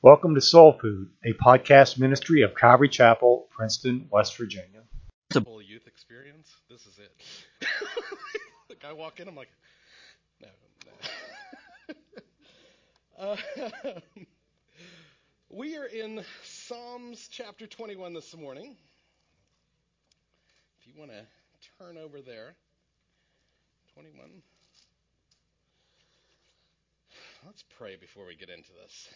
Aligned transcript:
Welcome 0.00 0.36
to 0.36 0.40
Soul 0.40 0.78
Food, 0.80 1.10
a 1.24 1.32
podcast 1.32 1.98
ministry 1.98 2.42
of 2.42 2.54
Calvary 2.54 2.88
Chapel, 2.88 3.48
Princeton, 3.50 4.06
West 4.12 4.36
Virginia. 4.36 4.82
Full 5.32 5.60
youth 5.60 5.88
experience. 5.88 6.54
This 6.70 6.86
is 6.86 7.00
it. 7.00 7.10
like 8.68 8.84
I 8.88 8.92
walk 8.92 9.18
in, 9.18 9.26
I'm 9.26 9.34
like, 9.34 9.48
no, 10.40 10.48
no. 13.18 13.18
uh, 13.18 13.36
we 15.50 15.76
are 15.76 15.86
in 15.86 16.22
Psalms 16.44 17.28
chapter 17.28 17.66
21 17.66 18.14
this 18.14 18.36
morning. 18.36 18.76
If 20.80 20.86
you 20.86 20.92
want 20.96 21.10
to 21.10 21.24
turn 21.76 21.98
over 21.98 22.20
there, 22.20 22.54
21. 23.94 24.30
Let's 27.44 27.64
pray 27.76 27.96
before 27.96 28.26
we 28.26 28.36
get 28.36 28.48
into 28.48 28.70
this. 28.80 29.08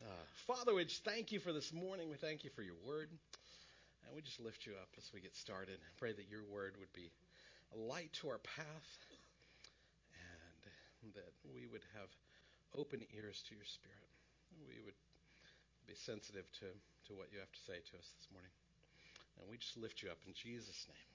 Uh, 0.00 0.06
Father, 0.46 0.74
we 0.74 0.84
just 0.84 1.04
thank 1.04 1.30
you 1.30 1.38
for 1.40 1.52
this 1.52 1.74
morning. 1.74 2.08
We 2.08 2.16
thank 2.16 2.42
you 2.42 2.48
for 2.56 2.62
your 2.62 2.78
word. 2.88 3.10
And 4.06 4.16
we 4.16 4.22
just 4.22 4.40
lift 4.40 4.64
you 4.64 4.72
up 4.72 4.88
as 4.96 5.10
we 5.12 5.20
get 5.20 5.36
started. 5.36 5.76
Pray 5.98 6.12
that 6.12 6.24
your 6.30 6.40
word 6.48 6.76
would 6.80 6.92
be 6.94 7.12
a 7.76 7.78
light 7.78 8.10
to 8.24 8.28
our 8.28 8.38
path 8.38 8.90
and 11.04 11.12
that 11.14 11.32
we 11.52 11.66
would 11.66 11.84
have 12.00 12.08
open 12.76 13.00
ears 13.12 13.44
to 13.48 13.54
your 13.54 13.64
spirit. 13.64 14.08
We 14.66 14.80
would 14.84 14.96
be 15.86 15.94
sensitive 15.94 16.50
to, 16.60 16.66
to 17.08 17.12
what 17.12 17.28
you 17.32 17.38
have 17.38 17.52
to 17.52 17.60
say 17.68 17.76
to 17.76 17.94
us 18.00 18.08
this 18.16 18.28
morning. 18.32 18.50
And 19.38 19.50
we 19.50 19.58
just 19.58 19.76
lift 19.76 20.02
you 20.02 20.08
up 20.08 20.18
in 20.26 20.32
Jesus' 20.32 20.86
name. 20.88 21.08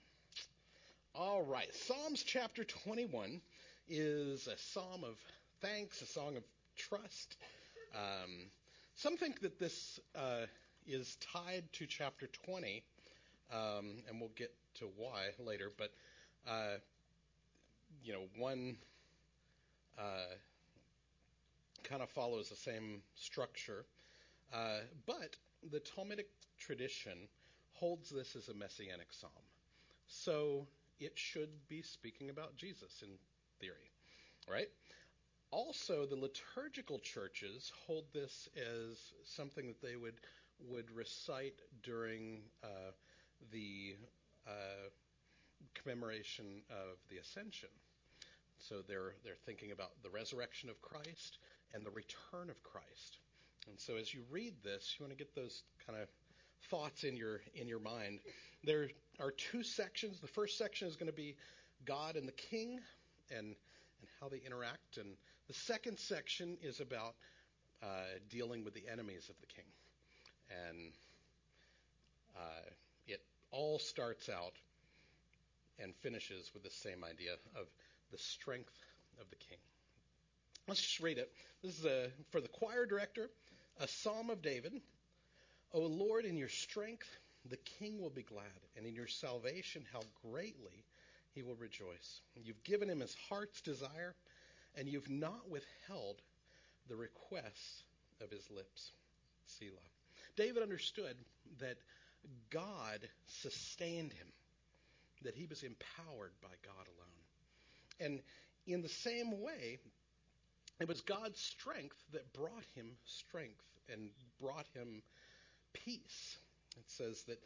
All 1.15 1.41
right. 1.41 1.73
Psalms 1.73 2.21
chapter 2.21 2.63
21 2.63 3.41
is 3.89 4.45
a 4.45 4.57
psalm 4.57 5.03
of 5.03 5.17
thanks, 5.61 6.01
a 6.03 6.05
song 6.05 6.37
of 6.37 6.43
trust. 6.77 7.35
Um, 7.95 8.49
some 8.95 9.17
think 9.17 9.41
that 9.41 9.59
this 9.59 9.99
uh, 10.15 10.45
is 10.87 11.17
tied 11.33 11.63
to 11.73 11.85
chapter 11.85 12.27
20, 12.27 12.83
um, 13.51 14.03
and 14.07 14.19
we'll 14.19 14.31
get 14.35 14.53
to 14.75 14.85
why 14.97 15.29
later. 15.39 15.69
But 15.77 15.91
uh, 16.47 16.77
you 18.03 18.13
know, 18.13 18.23
one 18.37 18.77
uh, 19.99 20.35
kind 21.83 22.01
of 22.01 22.09
follows 22.09 22.49
the 22.49 22.55
same 22.55 23.01
structure, 23.15 23.85
uh, 24.53 24.79
but 25.05 25.35
the 25.71 25.79
Talmudic 25.79 26.29
tradition 26.57 27.27
holds 27.73 28.09
this 28.09 28.35
as 28.35 28.47
a 28.47 28.53
messianic 28.53 29.11
psalm, 29.11 29.31
so 30.07 30.67
it 31.01 31.13
should 31.15 31.49
be 31.67 31.81
speaking 31.81 32.29
about 32.29 32.55
Jesus 32.55 33.01
in 33.01 33.09
theory, 33.59 33.91
right? 34.49 34.69
Also, 35.55 36.05
the 36.05 36.17
liturgical 36.17 36.99
churches 36.99 37.71
hold 37.87 38.03
this 38.13 38.49
as 38.57 39.13
something 39.23 39.67
that 39.67 39.81
they 39.81 39.95
would 39.95 40.15
would 40.69 40.91
recite 40.91 41.61
during 41.81 42.39
uh, 42.61 42.91
the 43.51 43.95
uh, 44.45 44.89
commemoration 45.73 46.61
of 46.69 46.97
the 47.09 47.17
Ascension. 47.17 47.69
So 48.57 48.81
they're 48.85 49.13
they're 49.23 49.39
thinking 49.45 49.71
about 49.71 49.91
the 50.03 50.09
resurrection 50.09 50.69
of 50.69 50.81
Christ 50.81 51.37
and 51.73 51.85
the 51.85 51.91
return 51.91 52.49
of 52.49 52.61
Christ. 52.61 53.19
And 53.69 53.79
so 53.79 53.95
as 53.95 54.13
you 54.13 54.23
read 54.29 54.55
this, 54.61 54.95
you 54.99 55.05
want 55.05 55.17
to 55.17 55.23
get 55.23 55.33
those 55.35 55.63
kind 55.87 55.97
of 55.97 56.09
thoughts 56.69 57.05
in 57.05 57.15
your 57.15 57.39
in 57.55 57.65
your 57.65 57.79
mind. 57.79 58.19
There 58.65 58.89
are 59.21 59.31
two 59.31 59.63
sections. 59.63 60.19
The 60.19 60.27
first 60.27 60.57
section 60.57 60.89
is 60.89 60.97
going 60.97 61.11
to 61.11 61.15
be 61.15 61.37
God 61.85 62.17
and 62.17 62.27
the 62.27 62.33
King 62.33 62.81
and 63.31 63.55
and 64.01 64.09
how 64.19 64.27
they 64.27 64.41
interact 64.45 64.97
and 64.97 65.15
the 65.47 65.53
second 65.53 65.99
section 65.99 66.57
is 66.61 66.79
about 66.79 67.15
uh, 67.83 67.87
dealing 68.29 68.63
with 68.63 68.73
the 68.73 68.83
enemies 68.91 69.29
of 69.29 69.35
the 69.41 69.47
king. 69.47 69.65
And 70.49 70.91
uh, 72.35 72.69
it 73.07 73.21
all 73.51 73.79
starts 73.79 74.29
out 74.29 74.53
and 75.79 75.93
finishes 75.95 76.51
with 76.53 76.63
the 76.63 76.69
same 76.69 77.03
idea 77.03 77.33
of 77.55 77.67
the 78.11 78.17
strength 78.17 78.73
of 79.19 79.29
the 79.29 79.35
king. 79.35 79.57
Let's 80.67 80.81
just 80.81 80.99
read 80.99 81.17
it. 81.17 81.31
This 81.63 81.79
is 81.79 81.85
a, 81.85 82.07
for 82.31 82.41
the 82.41 82.47
choir 82.47 82.85
director, 82.85 83.29
a 83.79 83.87
psalm 83.87 84.29
of 84.29 84.41
David. 84.41 84.73
O 85.73 85.81
Lord, 85.81 86.25
in 86.25 86.37
your 86.37 86.49
strength 86.49 87.07
the 87.49 87.57
king 87.57 88.01
will 88.01 88.09
be 88.09 88.23
glad, 88.23 88.45
and 88.75 88.85
in 88.85 88.95
your 88.95 89.07
salvation 89.07 89.83
how 89.93 90.01
greatly 90.23 90.83
he 91.33 91.43
will 91.43 91.55
rejoice. 91.55 92.21
You've 92.43 92.63
given 92.63 92.89
him 92.89 93.01
his 93.01 93.15
heart's 93.29 93.61
desire 93.61 94.15
and 94.77 94.87
you've 94.87 95.09
not 95.09 95.49
withheld 95.49 96.21
the 96.87 96.95
requests 96.95 97.83
of 98.21 98.29
his 98.29 98.49
lips. 98.49 98.91
Selah. 99.45 99.71
David 100.35 100.63
understood 100.63 101.15
that 101.59 101.77
God 102.49 102.99
sustained 103.27 104.13
him, 104.13 104.27
that 105.23 105.35
he 105.35 105.45
was 105.45 105.63
empowered 105.63 106.33
by 106.41 106.49
God 106.63 106.87
alone. 106.87 108.09
And 108.11 108.21
in 108.67 108.81
the 108.81 108.89
same 108.89 109.41
way, 109.41 109.79
it 110.79 110.87
was 110.87 111.01
God's 111.01 111.39
strength 111.39 111.97
that 112.11 112.33
brought 112.33 112.65
him 112.75 112.91
strength 113.05 113.63
and 113.91 114.09
brought 114.41 114.67
him 114.73 115.01
peace. 115.73 116.37
It 116.77 116.83
says 116.87 117.23
that 117.23 117.39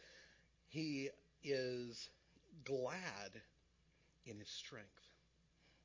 he 0.69 1.09
is 1.43 2.09
glad 2.63 3.41
in 4.25 4.39
his 4.39 4.49
strength. 4.49 5.08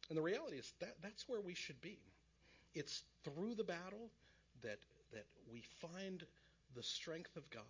And 0.08 0.18
the 0.18 0.22
reality 0.22 0.56
is 0.56 0.72
that 0.80 0.96
that's 1.02 1.28
where 1.28 1.40
we 1.40 1.54
should 1.54 1.80
be. 1.80 1.98
It's 2.74 3.02
through 3.24 3.54
the 3.54 3.64
battle 3.64 4.10
that 4.62 4.78
that 5.12 5.26
we 5.50 5.62
find 5.80 6.24
the 6.74 6.82
strength 6.82 7.36
of 7.36 7.48
God 7.50 7.62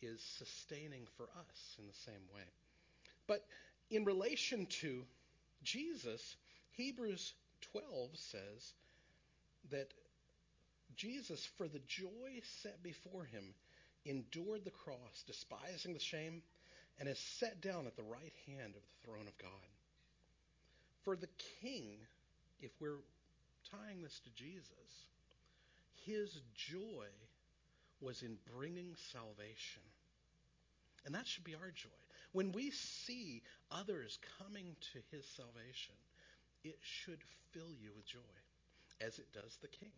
is 0.00 0.20
sustaining 0.38 1.06
for 1.16 1.24
us 1.24 1.76
in 1.78 1.86
the 1.86 1.92
same 1.92 2.22
way. 2.34 2.42
But 3.26 3.44
in 3.90 4.04
relation 4.04 4.66
to 4.80 5.04
Jesus, 5.62 6.36
Hebrews 6.72 7.34
12 7.72 8.10
says 8.14 8.72
that 9.70 9.92
Jesus, 10.96 11.48
for 11.56 11.68
the 11.68 11.80
joy 11.86 12.40
set 12.62 12.82
before 12.82 13.24
him, 13.24 13.54
endured 14.04 14.64
the 14.64 14.70
cross, 14.70 15.24
despising 15.26 15.94
the 15.94 16.00
shame, 16.00 16.42
and 16.98 17.08
is 17.08 17.18
set 17.18 17.60
down 17.60 17.86
at 17.86 17.96
the 17.96 18.02
right 18.02 18.34
hand 18.46 18.74
of 18.74 18.82
the 18.82 19.06
throne 19.06 19.28
of 19.28 19.38
God. 19.38 19.50
For 21.04 21.16
the 21.16 21.28
king, 21.60 21.98
if 22.60 22.70
we're 22.80 23.02
tying 23.70 24.02
this 24.02 24.20
to 24.20 24.30
Jesus, 24.34 25.06
his 26.04 26.40
joy 26.54 27.06
was 28.00 28.22
in 28.22 28.36
bringing 28.56 28.94
salvation. 29.12 29.82
And 31.04 31.14
that 31.14 31.26
should 31.26 31.44
be 31.44 31.54
our 31.54 31.70
joy. 31.74 31.88
When 32.32 32.52
we 32.52 32.70
see 32.70 33.42
others 33.70 34.18
coming 34.38 34.76
to 34.92 34.98
his 35.10 35.26
salvation, 35.36 35.94
it 36.64 36.78
should 36.80 37.18
fill 37.52 37.72
you 37.80 37.90
with 37.94 38.06
joy, 38.06 38.18
as 39.00 39.18
it 39.18 39.26
does 39.32 39.58
the 39.60 39.68
king. 39.68 39.92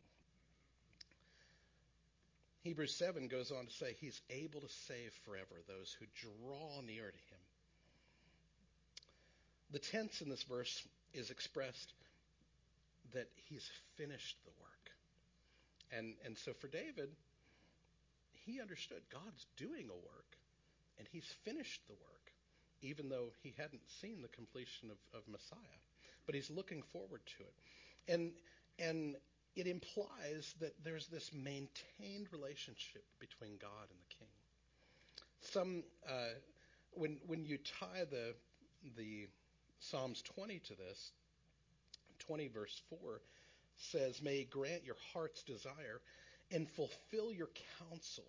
Hebrews 2.63 2.95
7 2.95 3.29
goes 3.29 3.53
on 3.53 3.67
to 3.67 3.73
say 3.73 3.95
he's 4.01 4.23
able 4.31 4.61
to 4.63 4.69
save 4.69 5.13
forever 5.25 5.61
those 5.69 5.95
who 5.99 6.07
draw 6.15 6.81
near 6.81 7.11
to 7.11 7.19
him. 7.31 7.34
The 9.71 9.79
tense 9.79 10.21
in 10.21 10.29
this 10.29 10.43
verse 10.45 10.87
is 11.13 11.31
expressed 11.31 11.93
that 13.13 13.29
he's 13.49 13.69
finished 13.97 14.37
the 14.45 14.51
work. 14.61 14.91
And 15.93 16.15
and 16.25 16.37
so 16.37 16.53
for 16.53 16.69
David, 16.69 17.11
he 18.45 18.61
understood 18.61 19.03
God's 19.11 19.47
doing 19.57 19.89
a 19.91 19.95
work 19.95 20.37
and 20.99 21.09
he's 21.11 21.27
finished 21.45 21.81
the 21.87 21.95
work, 21.95 22.33
even 22.83 23.09
though 23.09 23.33
he 23.43 23.55
hadn't 23.57 23.83
seen 24.01 24.23
the 24.23 24.29
completion 24.29 24.91
of, 24.91 24.99
of 25.19 25.27
Messiah. 25.29 25.81
But 26.27 26.35
he's 26.35 26.51
looking 26.51 26.83
forward 26.93 27.21
to 27.39 27.45
it. 27.45 28.13
And 28.13 28.33
and 28.79 29.17
it 29.57 29.67
implies 29.67 30.55
that 30.61 30.75
there's 30.83 31.07
this 31.07 31.31
maintained 31.33 32.33
relationship 32.33 33.05
between 33.21 33.57
God 33.61 33.87
and 33.89 33.99
the 33.99 34.15
king. 34.19 34.35
Some 35.41 35.85
uh, 36.09 36.35
when 36.93 37.19
when 37.27 37.45
you 37.45 37.59
tie 37.59 38.05
the 38.11 38.35
the 38.97 39.29
Psalms 39.91 40.23
20 40.23 40.61
to 40.61 40.75
this. 40.77 41.13
20 42.21 42.49
verse 42.49 42.81
4 42.89 43.21
says, 43.77 44.23
May 44.23 44.39
he 44.39 44.45
grant 44.45 44.85
your 44.85 44.97
heart's 45.13 45.43
desire 45.43 46.01
and 46.51 46.69
fulfill 46.71 47.33
your 47.33 47.51
counsel. 47.79 48.25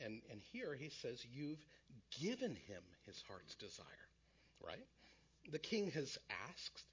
And, 0.00 0.22
and 0.30 0.40
here 0.52 0.74
he 0.74 0.88
says, 0.88 1.24
You've 1.34 1.64
given 2.20 2.50
him 2.50 2.82
his 3.06 3.22
heart's 3.28 3.54
desire, 3.56 3.84
right? 4.64 4.86
The 5.50 5.58
king 5.58 5.90
has 5.92 6.18
asked, 6.48 6.84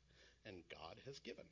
and 0.46 0.56
God 0.70 0.96
has 1.06 1.20
given. 1.20 1.46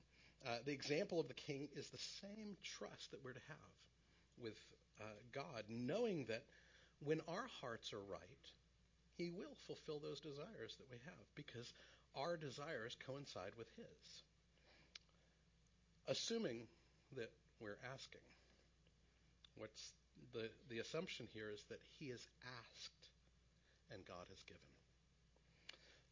Uh, 0.45 0.57
the 0.65 0.71
example 0.73 1.19
of 1.19 1.27
the 1.27 1.33
king 1.33 1.69
is 1.75 1.87
the 1.89 1.97
same 1.97 2.55
trust 2.63 3.11
that 3.11 3.23
we're 3.23 3.33
to 3.33 3.39
have 3.47 4.43
with 4.43 4.57
uh, 4.99 5.03
God, 5.33 5.63
knowing 5.69 6.25
that 6.25 6.43
when 7.03 7.21
our 7.27 7.47
hearts 7.61 7.93
are 7.93 7.99
right, 7.99 8.51
he 9.17 9.29
will 9.29 9.55
fulfill 9.67 9.99
those 9.99 10.19
desires 10.19 10.75
that 10.77 10.89
we 10.91 10.97
have 11.05 11.25
because 11.35 11.71
our 12.15 12.37
desires 12.37 12.95
coincide 13.05 13.51
with 13.57 13.67
His. 13.75 14.23
Assuming 16.07 16.67
that 17.15 17.31
we're 17.59 17.77
asking. 17.93 18.21
What's 19.57 19.93
the, 20.33 20.49
the 20.69 20.79
assumption 20.79 21.27
here 21.33 21.49
is 21.53 21.63
that 21.69 21.79
he 21.97 22.07
is 22.07 22.21
asked 22.59 23.09
and 23.91 24.05
God 24.05 24.25
has 24.29 24.43
given. 24.43 24.61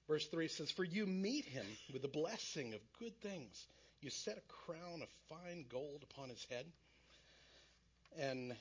Verse 0.08 0.28
3 0.28 0.48
says, 0.48 0.72
For 0.72 0.84
you 0.84 1.06
meet 1.06 1.46
him 1.46 1.66
with 1.92 2.02
the 2.02 2.08
blessing 2.08 2.74
of 2.74 2.80
good 3.00 3.20
things. 3.22 3.68
You 4.02 4.10
set 4.10 4.38
a 4.38 4.66
crown 4.66 5.02
of 5.02 5.08
fine 5.30 5.66
gold 5.70 6.04
upon 6.04 6.30
his 6.30 6.46
head. 6.50 6.66
And 8.20 8.54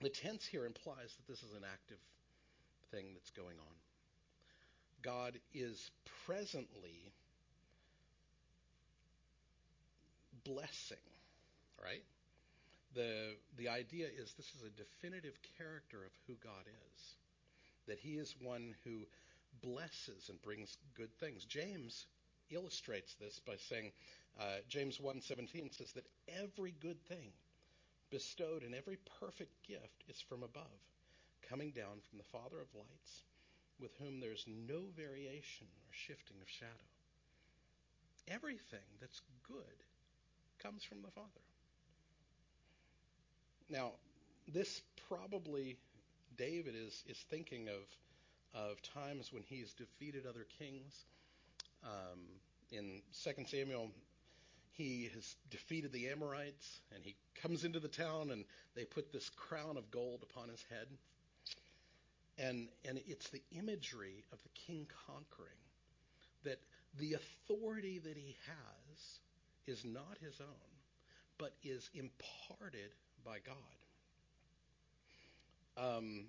the 0.00 0.08
tense 0.08 0.44
here 0.44 0.66
implies 0.66 1.14
that 1.16 1.28
this 1.28 1.42
is 1.42 1.52
an 1.52 1.64
active 1.72 1.98
thing 2.94 3.06
that's 3.14 3.30
going 3.30 3.56
on. 3.58 3.74
God 5.02 5.38
is 5.52 5.90
presently 6.26 7.12
blessing, 10.44 10.96
right? 11.82 12.02
The, 12.94 13.34
the 13.58 13.68
idea 13.68 14.06
is 14.06 14.32
this 14.32 14.52
is 14.54 14.62
a 14.62 14.70
definitive 14.70 15.38
character 15.58 15.98
of 16.04 16.12
who 16.26 16.34
God 16.42 16.64
is, 16.66 17.14
that 17.88 17.98
he 17.98 18.14
is 18.14 18.34
one 18.40 18.74
who 18.84 19.00
blesses 19.62 20.28
and 20.28 20.40
brings 20.42 20.76
good 20.96 21.12
things. 21.18 21.44
James 21.44 22.06
illustrates 22.50 23.14
this 23.14 23.40
by 23.46 23.56
saying, 23.68 23.92
uh, 24.38 24.58
James 24.68 24.98
1.17 24.98 25.76
says 25.76 25.92
that 25.92 26.06
every 26.28 26.74
good 26.80 27.02
thing 27.08 27.32
bestowed 28.10 28.62
and 28.62 28.74
every 28.74 28.98
perfect 29.20 29.52
gift 29.66 30.04
is 30.08 30.20
from 30.20 30.42
above, 30.42 30.62
coming 31.48 31.70
down 31.70 32.00
from 32.08 32.18
the 32.18 32.30
Father 32.32 32.60
of 32.60 32.68
lights, 32.74 33.22
with 33.80 33.90
whom 33.98 34.20
there's 34.20 34.44
no 34.46 34.82
variation 34.96 35.66
or 35.66 35.92
shifting 35.92 36.36
of 36.40 36.48
shadow. 36.48 36.70
Everything 38.28 38.88
that's 39.00 39.20
good 39.46 39.84
comes 40.62 40.82
from 40.84 41.02
the 41.02 41.10
Father. 41.10 41.28
Now, 43.68 43.92
this 44.48 44.82
probably 45.08 45.76
David 46.36 46.74
is 46.76 47.02
is 47.08 47.18
thinking 47.30 47.68
of 47.68 47.82
of 48.54 48.80
times 48.82 49.32
when 49.32 49.42
he's 49.42 49.74
defeated 49.74 50.26
other 50.26 50.46
kings. 50.58 51.04
Um, 51.82 52.20
in 52.70 53.02
2 53.22 53.44
Samuel, 53.46 53.90
he 54.72 55.10
has 55.14 55.36
defeated 55.50 55.92
the 55.92 56.08
Amorites, 56.08 56.80
and 56.94 57.04
he 57.04 57.14
comes 57.34 57.64
into 57.64 57.80
the 57.80 57.88
town, 57.88 58.30
and 58.30 58.44
they 58.74 58.84
put 58.84 59.12
this 59.12 59.28
crown 59.28 59.76
of 59.76 59.90
gold 59.90 60.24
upon 60.28 60.48
his 60.48 60.64
head. 60.70 60.86
And, 62.38 62.68
and 62.84 63.00
it's 63.06 63.30
the 63.30 63.42
imagery 63.52 64.24
of 64.32 64.42
the 64.42 64.48
king 64.66 64.86
conquering, 65.06 65.52
that 66.44 66.58
the 66.98 67.14
authority 67.14 68.00
that 68.00 68.16
he 68.16 68.36
has 68.46 69.18
is 69.66 69.84
not 69.84 70.18
his 70.20 70.40
own, 70.40 70.70
but 71.38 71.54
is 71.62 71.90
imparted 71.94 72.90
by 73.24 73.38
God. 73.38 73.56
Um, 75.76 76.26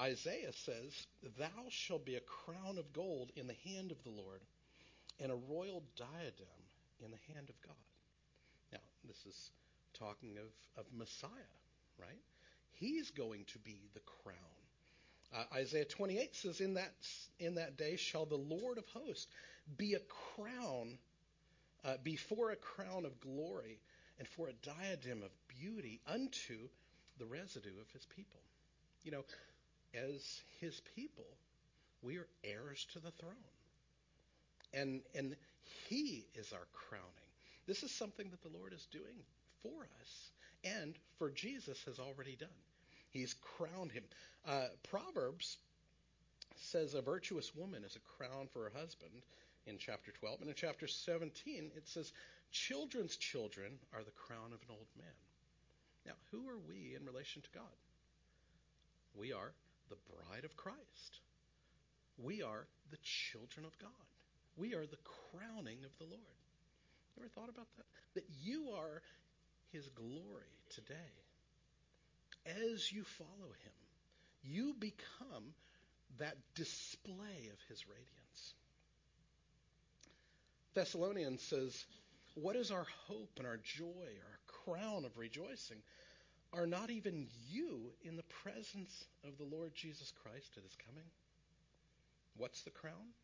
Isaiah 0.00 0.52
says, 0.52 1.06
Thou 1.38 1.68
shalt 1.68 2.04
be 2.04 2.16
a 2.16 2.20
crown 2.20 2.78
of 2.78 2.92
gold 2.92 3.30
in 3.36 3.46
the 3.46 3.56
hand 3.64 3.92
of 3.92 4.02
the 4.02 4.10
Lord, 4.10 4.40
and 5.20 5.30
a 5.30 5.36
royal 5.36 5.82
diadem 5.96 6.46
in 7.04 7.10
the 7.10 7.34
hand 7.34 7.48
of 7.48 7.60
God. 7.60 7.76
Now, 8.72 8.80
this 9.06 9.24
is 9.26 9.50
talking 9.92 10.36
of, 10.38 10.50
of 10.76 10.86
Messiah, 10.96 11.30
right? 11.98 12.22
He's 12.74 13.10
going 13.10 13.44
to 13.52 13.58
be 13.58 13.88
the 13.94 14.00
crown. 14.00 14.36
Uh, 15.34 15.44
Isaiah 15.54 15.84
28 15.84 16.34
says, 16.34 16.60
in 16.60 16.74
that, 16.74 16.92
in 17.40 17.54
that 17.56 17.76
day 17.76 17.96
shall 17.96 18.26
the 18.26 18.36
Lord 18.36 18.78
of 18.78 18.84
hosts 18.88 19.26
be 19.76 19.94
a 19.94 20.00
crown, 20.34 20.98
uh, 21.84 21.96
before 22.02 22.50
a 22.50 22.56
crown 22.56 23.04
of 23.04 23.18
glory, 23.20 23.80
and 24.18 24.28
for 24.28 24.48
a 24.48 24.52
diadem 24.52 25.22
of 25.22 25.30
beauty 25.48 26.00
unto 26.06 26.68
the 27.18 27.26
residue 27.26 27.80
of 27.80 27.90
his 27.92 28.06
people. 28.06 28.40
You 29.02 29.12
know, 29.12 29.24
as 29.94 30.42
his 30.60 30.80
people, 30.94 31.26
we 32.02 32.16
are 32.16 32.28
heirs 32.44 32.86
to 32.92 33.00
the 33.00 33.10
throne. 33.12 33.32
And, 34.72 35.00
and 35.14 35.36
he 35.88 36.26
is 36.34 36.52
our 36.52 36.66
crowning. 36.72 37.08
This 37.66 37.82
is 37.82 37.90
something 37.90 38.30
that 38.30 38.42
the 38.42 38.56
Lord 38.56 38.72
is 38.72 38.86
doing 38.92 39.22
for 39.62 39.88
us 40.00 40.30
and 40.64 40.94
for 41.18 41.30
Jesus 41.30 41.82
has 41.84 41.98
already 41.98 42.36
done. 42.36 42.48
He's 43.10 43.34
crowned 43.34 43.92
him. 43.92 44.04
Uh, 44.46 44.66
Proverbs 44.88 45.58
says 46.56 46.94
a 46.94 47.02
virtuous 47.02 47.54
woman 47.54 47.84
is 47.84 47.96
a 47.96 48.16
crown 48.16 48.48
for 48.52 48.64
her 48.64 48.72
husband 48.78 49.22
in 49.66 49.78
chapter 49.78 50.12
12. 50.12 50.40
And 50.40 50.50
in 50.50 50.56
chapter 50.56 50.86
17, 50.86 51.70
it 51.76 51.88
says, 51.88 52.12
Children's 52.50 53.16
children 53.16 53.78
are 53.92 54.02
the 54.04 54.10
crown 54.12 54.52
of 54.52 54.60
an 54.62 54.70
old 54.70 54.86
man. 54.96 55.06
Now, 56.06 56.12
who 56.30 56.48
are 56.48 56.58
we 56.68 56.94
in 56.94 57.06
relation 57.06 57.42
to 57.42 57.48
God? 57.54 57.78
We 59.14 59.32
are 59.32 59.52
the 59.88 59.96
bride 60.08 60.44
of 60.44 60.56
Christ. 60.56 61.20
We 62.18 62.42
are 62.42 62.66
the 62.90 62.98
children 63.02 63.64
of 63.66 63.76
God. 63.78 63.90
We 64.56 64.74
are 64.74 64.86
the 64.86 65.02
crowning 65.02 65.78
of 65.84 65.96
the 65.98 66.04
Lord. 66.04 66.38
Ever 67.18 67.28
thought 67.28 67.48
about 67.48 67.66
that? 67.76 67.86
That 68.14 68.26
you 68.42 68.70
are 68.76 69.02
his 69.74 69.88
glory 69.88 70.54
today. 70.70 70.94
As 72.72 72.92
you 72.92 73.02
follow 73.04 73.50
him, 73.64 73.72
you 74.44 74.74
become 74.78 75.54
that 76.18 76.36
display 76.54 77.50
of 77.52 77.58
his 77.68 77.84
radiance. 77.88 78.54
Thessalonians 80.74 81.42
says, 81.42 81.84
What 82.34 82.54
is 82.54 82.70
our 82.70 82.86
hope 83.08 83.32
and 83.38 83.46
our 83.46 83.58
joy, 83.58 83.84
our 83.86 84.38
crown 84.64 85.04
of 85.04 85.18
rejoicing? 85.18 85.82
Are 86.52 86.66
not 86.66 86.90
even 86.90 87.26
you 87.50 87.80
in 88.02 88.16
the 88.16 88.22
presence 88.44 89.04
of 89.24 89.36
the 89.38 89.56
Lord 89.56 89.72
Jesus 89.74 90.12
Christ 90.22 90.52
at 90.56 90.62
his 90.62 90.76
coming? 90.86 91.08
What's 92.36 92.62
the 92.62 92.70
crown? 92.70 93.14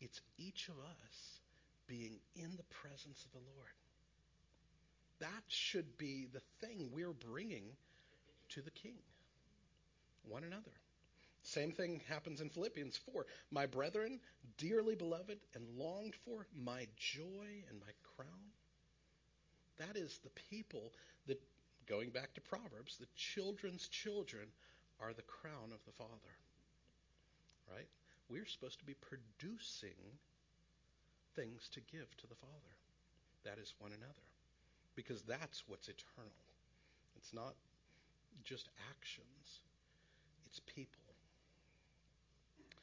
It's 0.00 0.20
each 0.38 0.68
of 0.68 0.74
us 0.78 1.40
being 1.86 2.18
in 2.34 2.56
the 2.56 2.64
presence 2.82 3.24
of 3.24 3.32
the 3.32 3.46
Lord. 3.54 3.70
That 5.20 5.44
should 5.48 5.98
be 5.98 6.26
the 6.32 6.42
thing 6.60 6.90
we're 6.92 7.12
bringing 7.12 7.64
to 8.50 8.62
the 8.62 8.70
King, 8.70 8.98
one 10.28 10.44
another. 10.44 10.72
Same 11.42 11.72
thing 11.72 12.00
happens 12.08 12.40
in 12.40 12.50
Philippians 12.50 12.98
4. 13.12 13.26
My 13.50 13.66
brethren, 13.66 14.20
dearly 14.58 14.94
beloved 14.94 15.38
and 15.54 15.64
longed 15.76 16.14
for, 16.24 16.46
my 16.54 16.86
joy 16.96 17.64
and 17.70 17.80
my 17.80 17.92
crown. 18.16 18.52
That 19.78 19.96
is 19.96 20.18
the 20.22 20.30
people 20.50 20.92
that 21.26 21.40
going 21.86 22.10
back 22.10 22.34
to 22.34 22.40
Proverbs, 22.40 22.98
the 22.98 23.06
children's 23.16 23.88
children 23.88 24.48
are 25.00 25.12
the 25.12 25.22
crown 25.22 25.72
of 25.72 25.84
the 25.86 25.92
Father. 25.92 26.34
Right? 27.72 27.88
We're 28.28 28.46
supposed 28.46 28.78
to 28.80 28.84
be 28.84 28.94
producing 28.94 29.96
things 31.34 31.68
to 31.72 31.80
give 31.80 32.14
to 32.18 32.26
the 32.26 32.34
Father. 32.34 32.74
That 33.44 33.58
is 33.58 33.72
one 33.78 33.92
another. 33.92 34.26
Because 34.98 35.22
that's 35.22 35.62
what's 35.68 35.86
eternal. 35.86 36.32
It's 37.14 37.32
not 37.32 37.54
just 38.42 38.68
actions, 38.90 39.60
it's 40.44 40.58
people. 40.66 41.14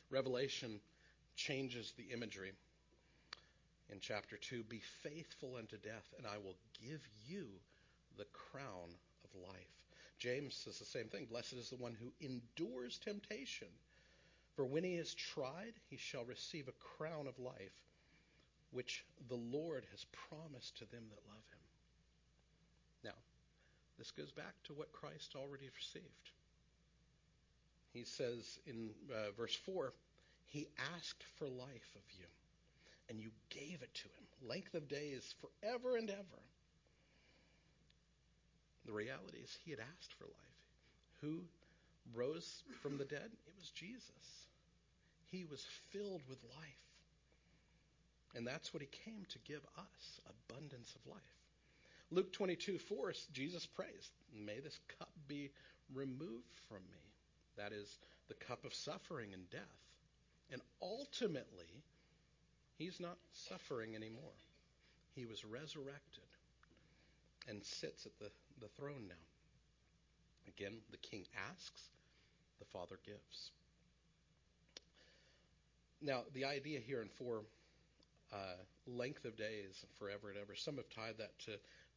Revelation 0.09 0.79
changes 1.35 1.91
the 1.97 2.13
imagery 2.13 2.53
in 3.91 3.99
chapter 3.99 4.37
2 4.37 4.63
Be 4.63 4.81
faithful 5.03 5.57
unto 5.57 5.75
death, 5.75 6.13
and 6.17 6.25
I 6.25 6.37
will 6.37 6.55
give 6.81 7.01
you 7.27 7.47
the 8.17 8.27
crown 8.31 8.95
of 9.25 9.41
life. 9.49 9.75
James 10.17 10.55
says 10.55 10.79
the 10.79 10.85
same 10.85 11.09
thing. 11.09 11.25
Blessed 11.25 11.55
is 11.55 11.69
the 11.69 11.75
one 11.75 11.97
who 11.99 12.13
endures 12.25 12.97
temptation. 12.97 13.67
For 14.55 14.63
when 14.63 14.85
he 14.85 14.93
is 14.93 15.13
tried, 15.15 15.73
he 15.89 15.97
shall 15.97 16.23
receive 16.23 16.69
a 16.69 16.97
crown 16.97 17.27
of 17.27 17.37
life, 17.39 17.75
which 18.71 19.03
the 19.27 19.35
Lord 19.35 19.83
has 19.91 20.05
promised 20.29 20.77
to 20.77 20.85
them 20.85 21.03
that 21.09 21.29
love 21.29 21.43
him. 21.51 21.54
This 23.97 24.11
goes 24.11 24.31
back 24.31 24.53
to 24.65 24.73
what 24.73 24.91
Christ 24.91 25.35
already 25.35 25.69
received. 25.75 26.29
He 27.93 28.03
says 28.03 28.59
in 28.67 28.89
uh, 29.09 29.31
verse 29.37 29.55
4 29.55 29.93
He 30.47 30.67
asked 30.95 31.23
for 31.37 31.47
life 31.47 31.95
of 31.95 32.03
you, 32.19 32.25
and 33.09 33.19
you 33.19 33.29
gave 33.49 33.81
it 33.81 33.93
to 33.93 34.03
him. 34.03 34.49
Length 34.49 34.73
of 34.73 34.89
days 34.89 35.33
forever 35.39 35.95
and 35.95 36.09
ever. 36.09 36.41
The 38.85 38.91
reality 38.91 39.37
is, 39.43 39.57
he 39.63 39.71
had 39.71 39.79
asked 39.79 40.13
for 40.13 40.25
life. 40.25 40.55
Who 41.21 41.39
rose 42.13 42.63
from 42.81 42.97
the 42.97 43.05
dead? 43.05 43.31
It 43.47 43.53
was 43.57 43.71
Jesus. 43.71 44.45
He 45.31 45.45
was 45.49 45.65
filled 45.91 46.21
with 46.29 46.37
life. 46.43 46.85
And 48.35 48.45
that's 48.45 48.73
what 48.73 48.83
he 48.83 48.89
came 49.05 49.25
to 49.29 49.39
give 49.39 49.61
us 49.77 50.19
abundance 50.27 50.93
of 50.95 51.11
life. 51.11 51.44
Luke 52.11 52.31
22 52.33 52.79
4, 52.79 53.13
Jesus 53.33 53.65
prays, 53.65 54.11
May 54.33 54.59
this 54.59 54.79
cup 54.99 55.11
be 55.27 55.51
removed 55.93 56.59
from 56.69 56.79
me. 56.91 56.99
That 57.57 57.71
is 57.73 57.99
the 58.27 58.35
cup 58.35 58.65
of 58.65 58.73
suffering 58.73 59.33
and 59.33 59.49
death. 59.49 59.61
And 60.51 60.61
ultimately, 60.81 61.83
he's 62.77 62.99
not 62.99 63.17
suffering 63.31 63.95
anymore. 63.95 64.37
He 65.15 65.25
was 65.25 65.45
resurrected. 65.45 66.23
and 67.47 67.63
sits 67.63 68.05
at 68.05 68.17
the, 68.19 68.31
the 68.61 68.67
throne 68.69 69.05
now. 69.07 69.15
Again, 70.47 70.77
the 70.91 70.97
king 70.97 71.25
asks, 71.51 71.89
the 72.59 72.65
father 72.65 72.99
gives. 73.05 73.51
Now, 76.01 76.21
the 76.33 76.45
idea 76.45 76.79
here 76.79 77.01
in 77.01 77.09
four 77.09 77.43
uh, 78.33 78.57
length 78.87 79.25
of 79.25 79.37
days, 79.37 79.85
forever 79.97 80.29
and 80.29 80.37
ever, 80.37 80.55
some 80.55 80.77
have 80.77 80.89
tied 80.89 81.17
that 81.19 81.37
to 81.45 81.53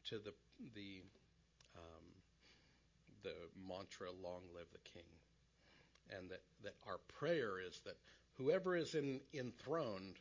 to 0.09 0.19
the 0.19 0.33
the 0.75 1.03
um, 1.77 2.05
the 3.23 3.35
mantra 3.69 4.09
"Long 4.23 4.43
live 4.55 4.67
the 4.73 4.91
King," 4.91 5.09
and 6.11 6.31
that 6.31 6.43
that 6.63 6.75
our 6.87 6.99
prayer 7.19 7.61
is 7.61 7.81
that 7.85 7.97
whoever 8.37 8.77
is 8.77 8.95
in, 8.95 9.21
enthroned, 9.35 10.17